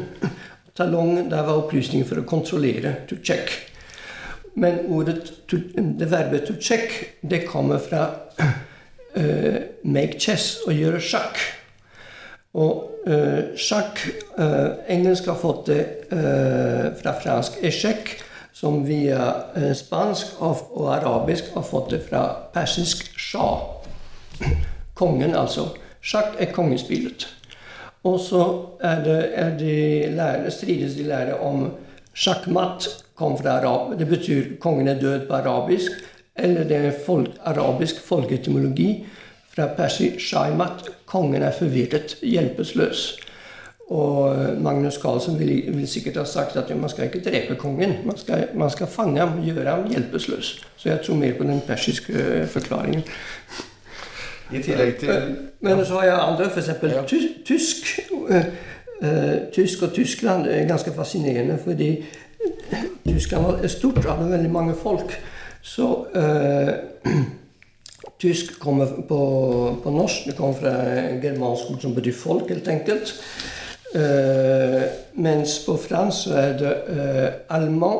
Talongen, 0.75 1.29
der 1.31 1.45
var 1.45 1.59
opplysninger 1.61 2.07
for 2.07 2.21
å 2.21 2.27
kontrollere, 2.27 2.95
to 3.09 3.19
check. 3.23 3.51
Men 4.55 4.85
ordet, 4.87 5.33
to, 5.51 5.59
det 5.75 6.07
verbet 6.11 6.47
to 6.47 6.55
check 6.59 6.95
det 7.21 7.43
kommer 7.47 7.79
fra 7.83 8.07
uh, 8.39 9.59
make 9.83 10.19
chess, 10.19 10.61
å 10.67 10.73
gjøre 10.75 11.03
sjakk. 11.03 11.39
Og 12.55 13.07
uh, 13.07 13.55
sjakk 13.59 13.99
uh, 14.39 14.79
Engelsk 14.91 15.27
har 15.27 15.39
fått 15.39 15.67
det 15.71 15.81
fra 17.01 17.11
fransk 17.19 17.59
échec 17.67 18.15
som 18.65 18.81
via 18.81 19.25
eh, 19.53 19.73
spansk 19.77 20.39
og 20.41 20.87
arabisk 20.89 21.51
har 21.53 21.65
fått 21.67 21.91
det 21.93 21.99
fra 22.07 22.23
persisk 22.53 23.11
shah. 23.13 23.61
Kongen, 24.99 25.35
altså. 25.37 25.67
Sjakk 26.01 26.39
er 26.41 26.49
kongespillet. 26.53 27.27
Og 28.05 28.17
så 28.21 28.41
er 28.81 29.03
det, 29.05 29.19
er 29.37 29.53
de 29.57 29.75
lære, 30.17 30.53
strides 30.53 30.95
de 30.97 31.05
lærer 31.05 31.41
om 31.45 31.67
sjakkmatt 32.13 32.87
kom 33.17 33.37
fra 33.37 33.59
arab. 33.59 33.93
Det 33.99 34.07
betyr 34.09 34.55
kongen 34.61 34.89
er 34.89 34.99
død 35.01 35.27
på 35.29 35.37
arabisk. 35.37 36.01
Eller 36.35 36.65
det 36.69 36.81
er 36.89 36.99
folk, 37.05 37.37
arabisk 37.45 38.01
folkeetymologi 38.05 38.89
fra 39.53 39.69
persisk 39.77 40.21
shaimat. 40.21 40.89
Kongen 41.09 41.45
er 41.45 41.53
forvirret, 41.53 42.17
hjelpeløs. 42.21 43.07
Og 43.89 44.35
Magnus 44.61 44.93
Carlsen 44.93 45.39
vil, 45.39 45.63
vil, 45.67 45.87
sikkert 45.87 46.17
ha 46.17 46.23
sagt 46.25 46.55
at 46.57 46.71
man 46.77 46.89
skal 46.89 47.05
ikke 47.05 47.21
drepe 47.29 47.55
kongen. 47.55 47.93
Man 48.05 48.17
skal, 48.17 48.47
man 48.55 48.69
skal 48.69 48.87
fange 48.87 49.19
ham, 49.19 49.43
gjøre 49.45 49.69
ham 49.69 49.89
hjelpeløs. 49.91 50.65
Så 50.75 50.89
jeg 50.89 51.01
tror 51.05 51.15
mer 51.15 51.37
på 51.37 51.43
den 51.43 51.61
persiske 51.67 52.13
øh, 52.13 52.47
forklaringen. 52.47 53.03
I 54.53 54.61
tillegg 54.61 54.97
til 54.97 55.35
Men 55.59 55.85
så 55.85 55.93
har 55.93 56.03
jeg 56.03 56.19
andre, 56.19 56.49
f.eks. 56.49 56.69
Ja. 56.83 57.03
tysk. 57.45 57.99
Tysk 59.53 59.81
og 59.83 59.93
Tyskland 59.93 60.47
er 60.47 60.67
ganske 60.67 60.91
fascinerende, 60.93 61.59
fordi 61.63 62.05
Tyskland 63.07 63.63
er 63.63 63.67
stort, 63.67 64.05
hadde 64.05 64.31
veldig 64.31 64.51
mange 64.51 64.75
folk. 64.75 65.21
Så 65.61 66.05
uh, 66.15 67.11
tysk 68.21 68.59
kommer 68.59 68.87
på, 69.07 69.19
på, 69.83 69.89
norsk. 69.89 70.25
Det 70.25 70.35
kommer 70.35 70.53
fra 70.53 70.73
germansk 71.21 71.71
ord 71.71 71.81
som 71.81 71.95
betyr 71.95 72.13
folk, 72.13 72.49
helt 72.49 72.67
enkelt. 72.67 73.13
Uh, 73.93 74.81
mens 75.13 75.59
på 75.65 75.77
fransk 75.77 76.23
så 76.23 76.33
er 76.35 76.57
det 76.57 76.73
uh, 76.89 77.55
allemand, 77.55 77.99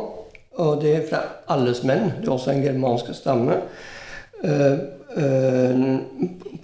og 0.52 0.82
det 0.82 0.96
er 0.96 1.06
fra 1.10 1.22
alles 1.48 1.84
menn. 1.84 2.10
Det 2.20 2.28
er 2.28 2.32
også 2.34 2.52
en 2.52 2.64
germansk 2.64 3.14
stamme. 3.16 3.60
Uh, 4.44 4.78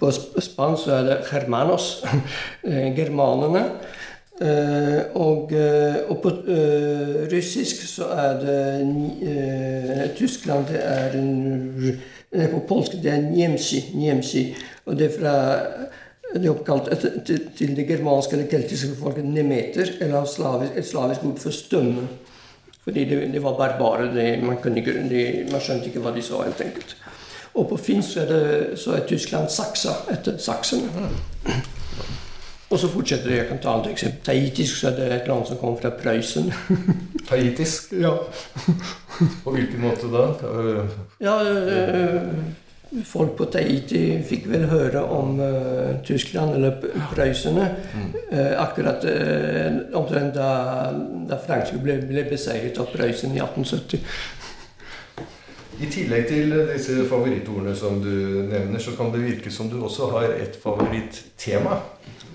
på 0.00 0.10
spansk 0.10 0.84
så 0.84 0.96
er 0.98 1.06
det 1.06 1.18
germanos, 1.30 2.04
germanene. 2.98 3.64
Og, 5.14 5.52
og, 6.08 6.16
på 6.22 6.30
russisk 7.32 7.84
så 7.86 8.04
er 8.10 8.40
det 8.40 10.10
Tyskland 10.16 10.66
det 10.66 10.80
er 10.82 11.14
en, 11.14 12.00
På 12.50 12.58
polsk 12.68 12.92
det 13.02 13.12
er 13.12 13.22
njemsi, 13.22 13.84
njemsi. 13.94 14.54
Og 14.86 14.98
det 14.98 15.06
er 15.06 15.18
fra 15.20 15.36
er 16.40 16.50
oppkalt 16.50 16.88
etter, 16.94 17.18
til, 17.26 17.40
til 17.56 17.74
det 17.76 17.86
germanske 17.88 18.36
eller 18.36 18.48
keltiske 18.50 18.94
folket 19.00 19.24
nemeter, 19.28 19.96
eller 20.00 20.24
slavisk, 20.24 20.76
et 20.76 20.88
slavisk 20.88 21.24
ord 21.28 21.40
for 21.42 21.50
stømme. 21.50 22.06
Fordi 22.84 23.04
de, 23.04 23.18
de 23.32 23.42
var 23.42 23.58
barbarer. 23.58 24.40
Man, 24.42 24.58
man, 24.64 25.60
skjønte 25.60 25.90
ikke 25.90 26.02
hva 26.02 26.14
de 26.14 26.24
sa, 26.24 26.42
helt 26.42 26.64
enkelt. 26.64 26.96
Og 27.54 27.68
på 27.68 27.76
finsk 27.76 28.16
er, 28.16 28.32
det, 28.32 28.78
så 28.80 28.96
er 28.96 29.06
Tyskland 29.06 29.52
saksa 29.52 29.92
etter 30.10 30.38
saksene. 30.40 31.06
Og 32.72 32.78
så 32.80 32.88
fortsetter 32.88 33.28
det. 33.28 33.36
Jeg 33.36 33.48
kan 33.50 33.60
ta 33.60 33.76
et 33.82 33.90
eksempel. 33.92 34.24
Taitisk 34.24 34.78
så 34.80 34.88
er 34.88 34.96
det 34.96 35.08
et 35.12 35.28
land 35.28 35.44
som 35.46 35.60
kommer 35.60 35.80
fra 35.80 35.92
Prøysen. 35.98 36.48
Taitisk? 37.28 37.92
Ja. 37.92 38.14
På 39.44 39.52
hvilken 39.52 39.84
måte 39.84 40.08
da? 40.08 40.24
Ja, 41.20 41.36
øh, 41.50 42.32
Folk 42.92 43.38
på 43.38 43.46
Tahiti 43.48 44.18
fikk 44.28 44.50
vel 44.52 44.66
høre 44.68 45.00
om 45.14 45.38
uh, 45.40 45.94
Tyskland, 46.04 46.58
eller 46.58 46.74
prøysserne, 47.14 47.70
mm. 47.94 48.10
uh, 48.34 48.52
akkurat 48.60 49.06
uh, 49.08 49.78
omtrent 49.96 50.36
da, 50.36 50.50
da 51.28 51.38
Frankrike 51.40 51.80
ble, 51.80 51.96
ble 52.10 52.26
beseiret 52.28 52.76
av 52.82 52.90
Prøysen 52.92 53.32
i 53.32 53.40
1870. 53.40 54.04
I 55.80 55.88
tillegg 55.88 56.28
til 56.28 56.52
disse 56.68 56.98
favorittordene 57.08 57.72
som 57.74 57.96
du 58.04 58.12
nevner, 58.50 58.78
så 58.78 58.92
kan 58.98 59.08
det 59.14 59.24
virke 59.24 59.50
som 59.50 59.72
du 59.72 59.80
også 59.80 60.12
har 60.12 60.36
et 60.36 60.60
favorittema. 60.60 61.80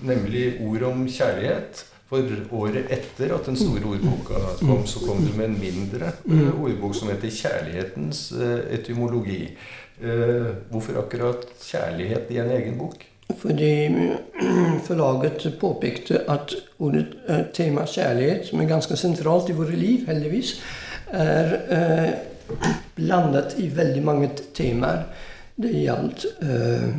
Nemlig 0.02 0.56
ord 0.66 0.90
om 0.90 1.06
kjærlighet. 1.06 1.84
For 2.08 2.24
året 2.56 2.88
etter 2.88 3.34
at 3.36 3.44
den 3.44 3.58
store 3.60 3.84
ordboka 3.84 4.38
kom, 4.62 4.86
så 4.88 5.02
kom 5.04 5.18
du 5.20 5.34
med 5.36 5.50
en 5.50 5.58
mindre 5.60 6.14
mm. 6.24 6.54
ordbok 6.56 6.94
som 6.96 7.10
heter 7.12 7.28
'Kjærlighetens 7.28 8.32
etymologi'. 8.72 9.50
Eh, 9.98 10.46
hvorfor 10.70 11.00
akkurat 11.00 11.46
kjærlighet 11.58 12.30
i 12.30 12.38
en 12.38 12.50
egen 12.50 12.78
bok? 12.78 13.02
Fordi 13.38 13.88
forlaget 14.86 15.56
påpekte 15.60 16.20
at 16.30 16.54
ordet 16.78 17.16
eh, 17.28 17.40
tema 17.54 17.86
kjærlighet, 17.86 18.46
som 18.46 18.60
er 18.60 18.70
ganske 18.70 18.96
sentralt 18.96 19.50
i 19.50 19.56
våre 19.58 19.74
liv, 19.74 20.06
heldigvis, 20.06 20.54
er 21.10 21.54
eh, 21.74 22.12
blandet 22.96 23.56
i 23.58 23.66
veldig 23.74 24.04
mange 24.04 24.30
temaer. 24.54 25.02
Det 25.58 25.74
gjaldt 25.74 26.26
eh, 26.46 26.90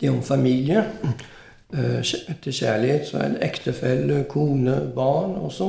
det 0.00 0.10
om 0.10 0.22
familie. 0.22 0.84
Eh, 1.72 2.02
til 2.44 2.52
kjærlighet 2.52 3.06
så 3.08 3.22
er 3.24 3.30
det 3.32 3.46
ektefelle, 3.46 4.24
kone, 4.28 4.74
barn 4.92 5.38
og 5.40 5.52
så. 5.56 5.68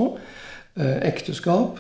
Eh, 0.76 0.98
ekteskap. 1.08 1.80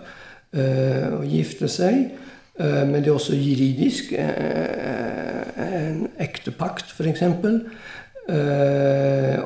å 0.56 1.23
gifte 1.28 1.67
seg. 1.67 2.13
Eh, 2.60 2.84
men 2.88 3.02
det 3.02 3.08
er 3.08 3.18
også 3.18 3.36
juridisk. 3.36 4.13
en 4.13 5.94
en 5.94 6.08
ektepakt, 6.20 6.92
f.eks. 6.92 7.24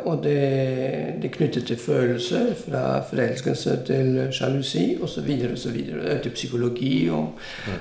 Og 0.06 0.20
det, 0.24 0.42
det 1.18 1.26
er 1.26 1.34
knyttet 1.34 1.66
til 1.66 1.80
følelser, 1.82 2.52
fra 2.68 3.02
forelskelse 3.10 3.80
til 3.88 4.20
sjalusi 4.32 4.98
osv. 5.02 5.32
Til 6.24 6.32
psykologi. 6.34 7.10
Og. 7.10 7.34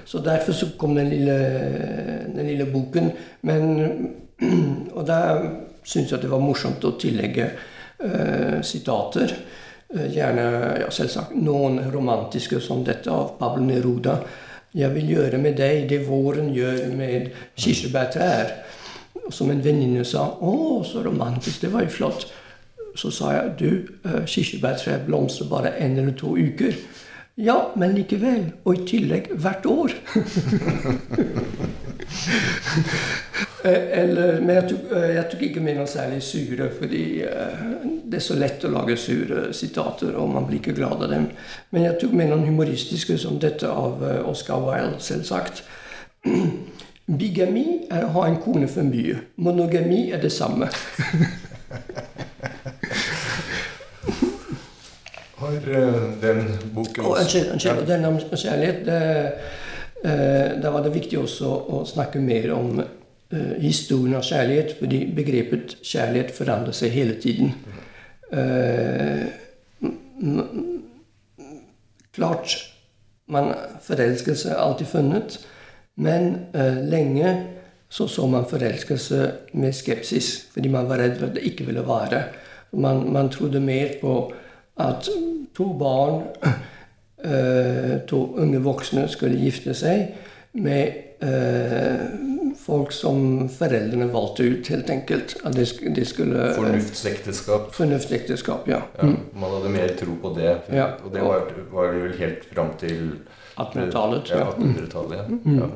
Så 0.05 0.23
derfor 0.25 0.53
så 0.53 0.71
kom 0.79 0.97
den 0.97 1.09
lille, 1.09 1.37
den 2.37 2.47
lille 2.47 2.67
boken. 2.73 3.13
Men, 3.43 4.17
og 4.97 5.07
da 5.07 5.21
syntes 5.85 6.13
jeg 6.13 6.23
det 6.23 6.33
var 6.33 6.43
morsomt 6.43 6.85
å 6.85 6.97
tillegge 7.01 7.51
uh, 8.03 8.59
sitater. 8.67 9.37
Uh, 9.95 10.09
gjerne 10.11 10.49
ja, 10.81 10.91
selvsagt 10.91 11.37
noen 11.39 11.79
romantiske 11.93 12.59
som 12.61 12.83
dette 12.85 13.13
av 13.13 13.37
Pablo 13.39 13.63
Neruda. 13.69 14.19
Jeg 14.77 14.95
vil 14.95 15.09
gjøre 15.09 15.39
med 15.41 15.57
deg 15.57 15.87
det 15.89 16.03
våren 16.09 16.51
gjør 16.53 16.91
med 16.97 17.31
kirsebærtrær. 17.57 18.51
Som 19.31 19.51
en 19.51 19.65
venninne 19.65 20.05
sa. 20.05 20.27
'Å, 20.37 20.85
så 20.85 21.03
romantisk. 21.03 21.63
Det 21.63 21.73
var 21.73 21.83
jo 21.83 21.89
flott.' 21.89 22.29
Så 22.97 23.11
sa 23.11 23.31
jeg, 23.33 23.53
'Du, 23.59 23.71
eh, 24.05 24.27
kirsebærtrær 24.27 25.07
blomstrer 25.07 25.49
bare 25.49 25.81
en 25.81 25.97
eller 25.97 26.13
to 26.13 26.37
uker.' 26.37 26.77
Ja, 27.37 27.57
men 27.77 27.95
likevel. 27.95 28.53
Og 28.65 28.75
i 28.75 28.87
tillegg 28.87 29.29
hvert 29.33 29.67
år. 29.67 29.91
Eh, 33.65 34.01
eller, 34.01 34.41
men 34.41 34.55
jeg 34.61 34.69
tok, 34.71 34.93
eh, 34.95 35.09
jeg 35.17 35.25
tok, 35.31 35.41
ikke 35.43 35.63
med 35.65 35.79
noe 35.79 35.89
særlig 35.91 36.21
sure, 36.23 36.69
fordi 36.79 37.03
uh, 37.27 37.63
det 38.07 38.21
er 38.21 38.23
så 38.23 38.37
lett 38.39 38.63
å 38.67 38.71
lage 38.71 38.95
sure 39.01 39.49
sitater, 39.57 40.15
og 40.15 40.31
man 40.31 40.47
blir 40.47 40.61
ikke 40.61 40.77
glad 40.77 41.03
av 41.03 41.11
dem. 41.11 41.27
Men 41.75 41.89
jeg 41.89 41.99
tok 42.03 42.15
med 42.15 42.31
noen 42.31 42.47
humoristiske, 42.47 43.19
som 43.19 43.41
dette 43.43 43.67
av 43.67 44.05
Oscar 44.29 44.63
Wilde, 44.63 45.01
selvsagt. 45.03 45.65
Bigami 47.19 47.67
er 47.91 48.07
å 48.07 48.15
ha 48.21 48.27
en 48.29 48.41
kone 48.43 48.69
for 48.71 48.87
mye. 48.87 49.17
Monogami 49.43 50.11
er 50.15 50.23
det 50.23 50.33
samme. 50.35 50.71
Har 55.37 55.61
den 56.23 56.47
boken. 56.75 57.05
Den 57.87 58.05
om 58.09 58.19
kjærlighet 58.19 58.87
det, 58.87 59.03
Da 60.05 60.71
var 60.71 60.85
det 60.85 60.93
viktig 60.95 61.17
også 61.19 61.49
å 61.73 61.79
snakke 61.89 62.21
mer 62.23 62.51
om 62.55 62.77
uh, 62.79 63.55
historien 63.59 64.19
av 64.19 64.27
kjærlighet, 64.29 64.75
fordi 64.79 65.01
begrepet 65.17 65.79
kjærlighet 65.81 66.31
forandrer 66.37 66.77
seg 66.77 66.93
hele 66.95 67.17
tiden. 67.23 67.55
Uh, 68.31 69.27
klart 72.15 72.59
man 73.33 73.51
Forelskelse 73.83 74.53
er 74.53 74.63
alltid 74.63 74.93
funnet, 74.93 75.41
men 75.99 76.47
lenge 76.87 77.33
så 77.89 78.09
så 78.09 78.27
man 78.27 78.47
forelskelse 78.49 79.31
med 79.53 79.75
skepsis, 79.75 80.47
fordi 80.53 80.69
man 80.69 80.89
var 80.89 81.01
redd 81.01 81.19
for 81.19 81.29
at 81.29 81.37
det 81.37 81.47
ikke 81.47 81.67
ville 81.69 81.85
vare. 81.87 82.23
Man, 82.73 83.13
man 83.13 83.31
trodde 83.31 83.61
mer 83.61 83.95
på 84.01 84.33
at 84.77 85.09
to 85.57 85.73
barn, 85.79 86.23
to 88.09 88.19
unge 88.37 88.59
voksne, 88.63 89.09
skulle 89.09 89.39
gifte 89.41 89.75
seg 89.75 90.15
med 90.53 91.03
folk 92.61 92.93
som 92.93 93.49
foreldrene 93.53 94.09
valgte 94.13 94.45
ut, 94.51 94.69
helt 94.73 94.91
enkelt. 94.91 95.37
At 95.47 95.55
de, 95.57 95.65
skulle 96.05 96.51
Fornuftsekteskap. 96.57 97.71
Fornuftsekteskap, 97.77 98.69
ja. 98.69 98.83
Ja, 98.99 99.03
Mm. 99.07 99.17
man 99.41 99.51
hadde 99.51 99.71
mer 99.73 99.89
tro 99.97 100.15
på 100.23 100.35
det. 100.37 100.57
Ja. 100.73 100.87
Og 101.05 101.13
det 101.15 101.23
var, 101.23 101.49
var 101.73 101.93
det 101.93 102.03
vel 102.03 102.19
helt 102.19 102.45
fram 102.55 102.71
til 102.81 103.13
1800-tallet. 103.57 104.31
Ja, 104.31 104.39
Ja. 104.39 104.51
1800-tallet. 104.53 105.17
Ja. 105.17 105.27
Mm. 105.45 105.59
Ja. 105.59 105.67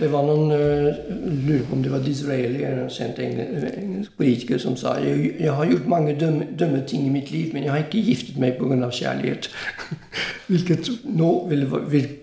Det 0.00 0.08
var 0.12 0.24
noen 0.24 0.52
uh, 0.54 1.00
lurer 1.46 1.64
på 1.68 1.76
om 1.76 1.82
det 1.84 1.92
var 1.92 2.04
Disraeli, 2.04 2.62
en 2.64 2.88
kjent 2.92 3.18
engelsk 3.20 4.16
politiker, 4.16 4.60
som 4.62 4.76
sa 4.80 4.94
jeg, 5.02 5.34
jeg 5.40 5.52
har 5.56 5.68
gjort 5.68 5.90
mange 5.92 6.16
dumme 6.16 6.80
ting 6.88 7.04
i 7.06 7.12
mitt 7.12 7.30
liv, 7.34 7.52
men 7.52 7.66
jeg 7.66 7.74
har 7.74 7.84
ikke 7.84 8.04
giftet 8.08 8.40
meg 8.40 8.56
pga. 8.58 8.90
kjærlighet. 8.90 9.50
Hvilket 10.50 10.90
nå 11.04 11.30
vil 11.50 11.66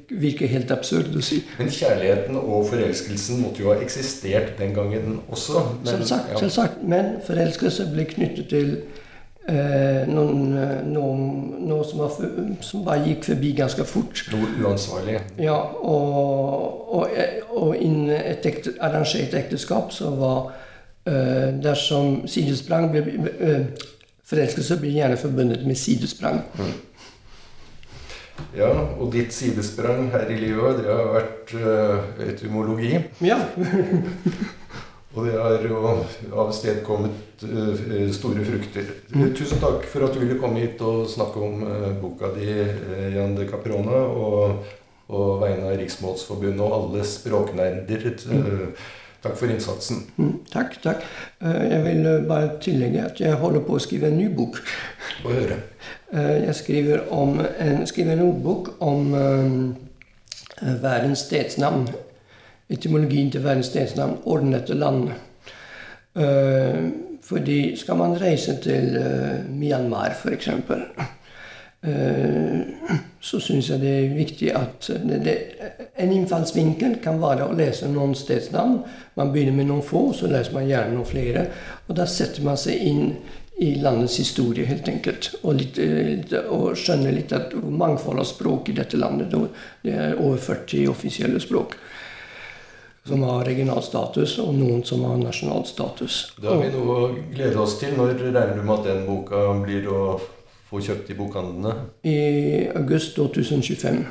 virke 0.09 0.47
helt 0.47 0.71
absurd 0.71 1.15
å 1.15 1.23
si. 1.23 1.41
Men 1.59 1.69
kjærligheten 1.71 2.37
og 2.39 2.67
forelskelsen 2.71 3.41
måtte 3.43 3.63
jo 3.63 3.71
ha 3.71 3.79
eksistert 3.83 4.55
den 4.59 4.73
gangen 4.75 5.19
også. 5.27 5.63
Men, 5.81 5.91
Selvsagt, 5.93 6.31
ja. 6.31 6.39
selvsagt. 6.41 6.83
Men 6.83 7.17
forelskelse 7.27 7.89
ble 7.93 8.07
knyttet 8.09 8.49
til 8.51 8.73
eh, 9.47 10.03
noen, 10.09 10.53
noen 10.91 11.21
noe, 11.57 11.67
noe 11.67 11.85
som, 11.87 12.03
var, 12.03 12.61
som 12.63 12.85
bare 12.85 13.05
gikk 13.07 13.27
forbi 13.31 13.51
ganske 13.57 13.85
fort. 13.87 14.23
Noe 14.33 14.49
uansvarlig. 14.63 15.19
Ja, 15.41 15.57
og, 15.57 16.93
og, 16.99 17.19
og 17.55 17.75
innen 17.75 18.13
et 18.17 18.45
ekte, 18.47 18.77
arrangert 18.83 19.35
ekteskap 19.37 19.93
så 19.95 20.13
var 20.17 20.51
eh, 21.07 21.53
Dersom 21.63 22.25
sidesprang 22.29 22.91
ble 22.93 23.05
eh, 23.37 23.87
Forelskelse 24.27 24.75
blir 24.81 24.91
gjerne 24.91 25.15
forbundet 25.15 25.61
med 25.63 25.79
sidesprang. 25.79 26.41
Ja, 28.57 28.67
og 28.99 29.13
ditt 29.13 29.31
sidesprang 29.33 30.09
her 30.11 30.27
i 30.33 30.35
livet, 30.41 30.81
det 30.81 30.91
har 30.91 31.07
vært 31.13 31.53
uh, 31.55 32.25
etymologi. 32.27 32.99
Ja. 33.23 33.39
Og 35.17 35.25
det 35.25 35.33
har 35.41 35.63
jo 35.65 35.79
avstedkommet 36.45 37.43
uh, 37.49 38.11
store 38.13 38.43
frukter. 38.45 38.91
Mm. 39.15 39.31
Tusen 39.33 39.57
takk 39.63 39.87
for 39.89 40.05
at 40.05 40.13
du 40.13 40.21
ville 40.21 40.37
komme 40.39 40.61
hit 40.61 40.81
og 40.85 41.07
snakke 41.09 41.41
om 41.41 41.63
uh, 41.65 41.87
boka 42.01 42.29
di, 42.35 42.51
Jan 43.15 43.33
de 43.37 43.47
Caprona, 43.49 43.97
og, 44.05 44.61
og 45.09 45.41
vegne 45.41 45.71
av 45.71 45.75
Riksmålsforbundet 45.81 46.61
og 46.61 46.77
alle 46.77 47.03
språknerder. 47.09 48.07
Uh, 48.29 48.93
takk 49.25 49.33
for 49.39 49.49
innsatsen. 49.49 50.03
Mm, 50.21 50.35
Takk, 50.53 50.75
takk. 50.83 51.01
Eh, 51.41 51.63
Jeg 51.71 51.79
vil 51.87 52.05
eh, 52.05 52.19
bare 52.29 52.51
tillegge 52.61 53.01
at 53.09 53.17
jeg 53.19 53.33
holder 53.41 53.63
på 53.65 53.73
å 53.75 53.81
skrive 53.81 54.11
en 54.11 54.19
ny 54.21 54.27
bok. 54.37 54.59
Få 55.23 55.33
høre. 55.33 55.57
Eh, 56.13 56.35
Jeg 56.45 56.53
skriver, 56.55 57.01
om 57.11 57.41
en, 57.41 57.81
skriver 57.89 58.13
en 58.13 58.21
ordbok 58.27 58.69
om 58.85 59.09
eh, 59.17 60.77
verdens 60.85 61.25
stedsnavn. 61.25 61.87
Etymologien 62.69 63.31
til 63.31 63.43
verdens 63.43 63.65
stedsnavn. 63.65 64.17
'ordnete 64.25 64.73
land. 64.73 65.09
Uh, 66.15 66.89
fordi 67.23 67.75
skal 67.77 67.95
man 67.95 68.21
reise 68.21 68.57
til 68.63 68.97
uh, 68.97 69.59
Myanmar, 69.59 70.15
f.eks., 70.23 70.47
uh, 70.47 70.57
så 73.19 73.39
syns 73.39 73.69
jeg 73.69 73.79
det 73.79 73.91
er 73.91 74.15
viktig 74.15 74.51
at 74.55 74.87
det, 75.03 75.21
det, 75.25 75.37
En 75.99 76.11
innfallsvinkel 76.11 76.97
kan 77.03 77.21
være 77.21 77.47
å 77.47 77.55
lese 77.57 77.89
noen 77.91 78.15
stedsnavn. 78.15 78.79
Man 79.15 79.31
begynner 79.33 79.55
med 79.57 79.65
noen 79.69 79.83
få, 79.83 80.13
så 80.13 80.29
leser 80.29 80.53
man 80.53 80.67
gjerne 80.69 80.93
noen 80.93 81.09
flere. 81.09 81.45
Og 81.87 81.95
da 81.97 82.05
setter 82.05 82.45
man 82.45 82.57
seg 82.57 82.83
inn 82.85 83.15
i 83.57 83.71
landets 83.81 84.19
historie, 84.21 84.65
helt 84.69 84.87
enkelt. 84.87 85.31
Og, 85.41 85.55
litt, 85.57 85.79
eh, 85.81 86.03
litt, 86.05 86.33
og 86.53 86.77
skjønner 86.77 87.15
litt 87.15 87.33
at 87.33 87.55
mangfoldet 87.57 88.21
av 88.21 88.29
språk 88.29 88.69
i 88.69 88.77
dette 88.77 88.97
landet. 88.97 89.33
Det 89.81 89.93
er 89.93 90.19
over 90.21 90.37
40 90.37 90.91
offisielle 90.93 91.41
språk 91.41 91.77
som 93.07 93.23
har 93.23 93.45
regional 93.47 93.83
status, 93.83 94.37
og 94.43 94.53
noen 94.55 94.83
som 94.85 95.03
har 95.07 95.17
nasjonal 95.21 95.65
status. 95.65 96.19
Da 96.41 96.53
har 96.53 96.63
vi 96.65 96.71
noe 96.75 96.95
å 96.95 97.09
glede 97.33 97.59
oss 97.63 97.77
til. 97.79 97.95
Når 97.97 98.17
regner 98.19 98.55
du 98.57 98.63
med 98.63 98.75
at 98.79 98.89
den 98.89 99.05
boka 99.07 99.43
blir 99.63 99.87
å 99.91 100.01
få 100.67 100.81
kjøpt 100.83 101.11
i 101.13 101.17
bokhandlene? 101.17 101.75
I 102.03 102.17
august 102.75 103.15
2025. 103.15 104.01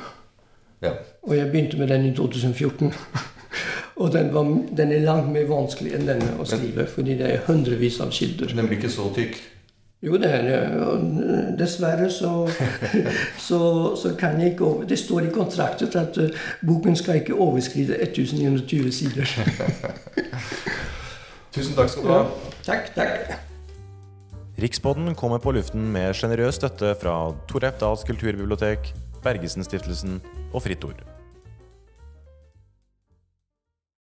Ja. 0.85 0.93
Og 1.27 1.35
jeg 1.37 1.51
begynte 1.51 1.77
med 1.77 1.91
den 1.93 2.07
i 2.09 2.15
2014. 2.17 2.93
og 4.01 4.13
den, 4.13 4.33
var, 4.33 4.49
den 4.77 4.95
er 4.95 5.05
langt 5.05 5.29
mer 5.33 5.45
vanskelig 5.49 5.93
enn 5.97 6.09
denne 6.09 6.33
å 6.41 6.47
skrive, 6.47 6.87
fordi 6.89 7.17
det 7.19 7.29
er 7.33 7.45
hundrevis 7.49 8.01
av 8.03 8.13
kilder. 8.13 8.53
Den 8.57 8.69
blir 8.69 8.81
ikke 8.81 8.93
så 8.93 9.09
tykk. 9.13 9.37
Jo, 10.01 10.13
det 10.21 10.29
er 10.29 10.43
det. 10.45 10.57
Dessverre 11.57 12.05
så, 12.13 12.45
så, 13.47 13.59
så 13.97 14.11
kan 14.19 14.41
jeg 14.41 14.51
ikke 14.51 14.65
over... 14.65 14.83
Det 14.83 14.99
står 14.99 15.25
i 15.25 15.31
kontraktet 15.33 15.95
at 15.97 16.17
eh, 16.21 16.29
boken 16.67 16.95
skal 16.95 17.23
ikke 17.23 17.33
overskride 17.33 17.97
1920 18.05 18.91
sider. 18.91 19.25
Tusen 21.55 21.73
takk 21.73 21.89
skal 21.89 22.03
du 22.03 22.13
ha. 22.13 22.21
Ja. 22.21 22.53
Takk, 22.67 22.93
takk. 22.95 23.33
Rikspodden 24.61 25.15
kommer 25.15 25.41
på 25.41 25.51
luften 25.57 25.89
med 25.93 26.13
sjenerøs 26.17 26.55
støtte 26.61 26.93
fra 27.01 27.33
Torleif 27.49 27.81
Dahls 27.81 28.05
kulturbibliotek, 28.05 28.93
Bergesen-stiftelsen 29.25 30.21
og 30.53 30.61
Fritt 30.61 30.85
Ord. 30.85 31.16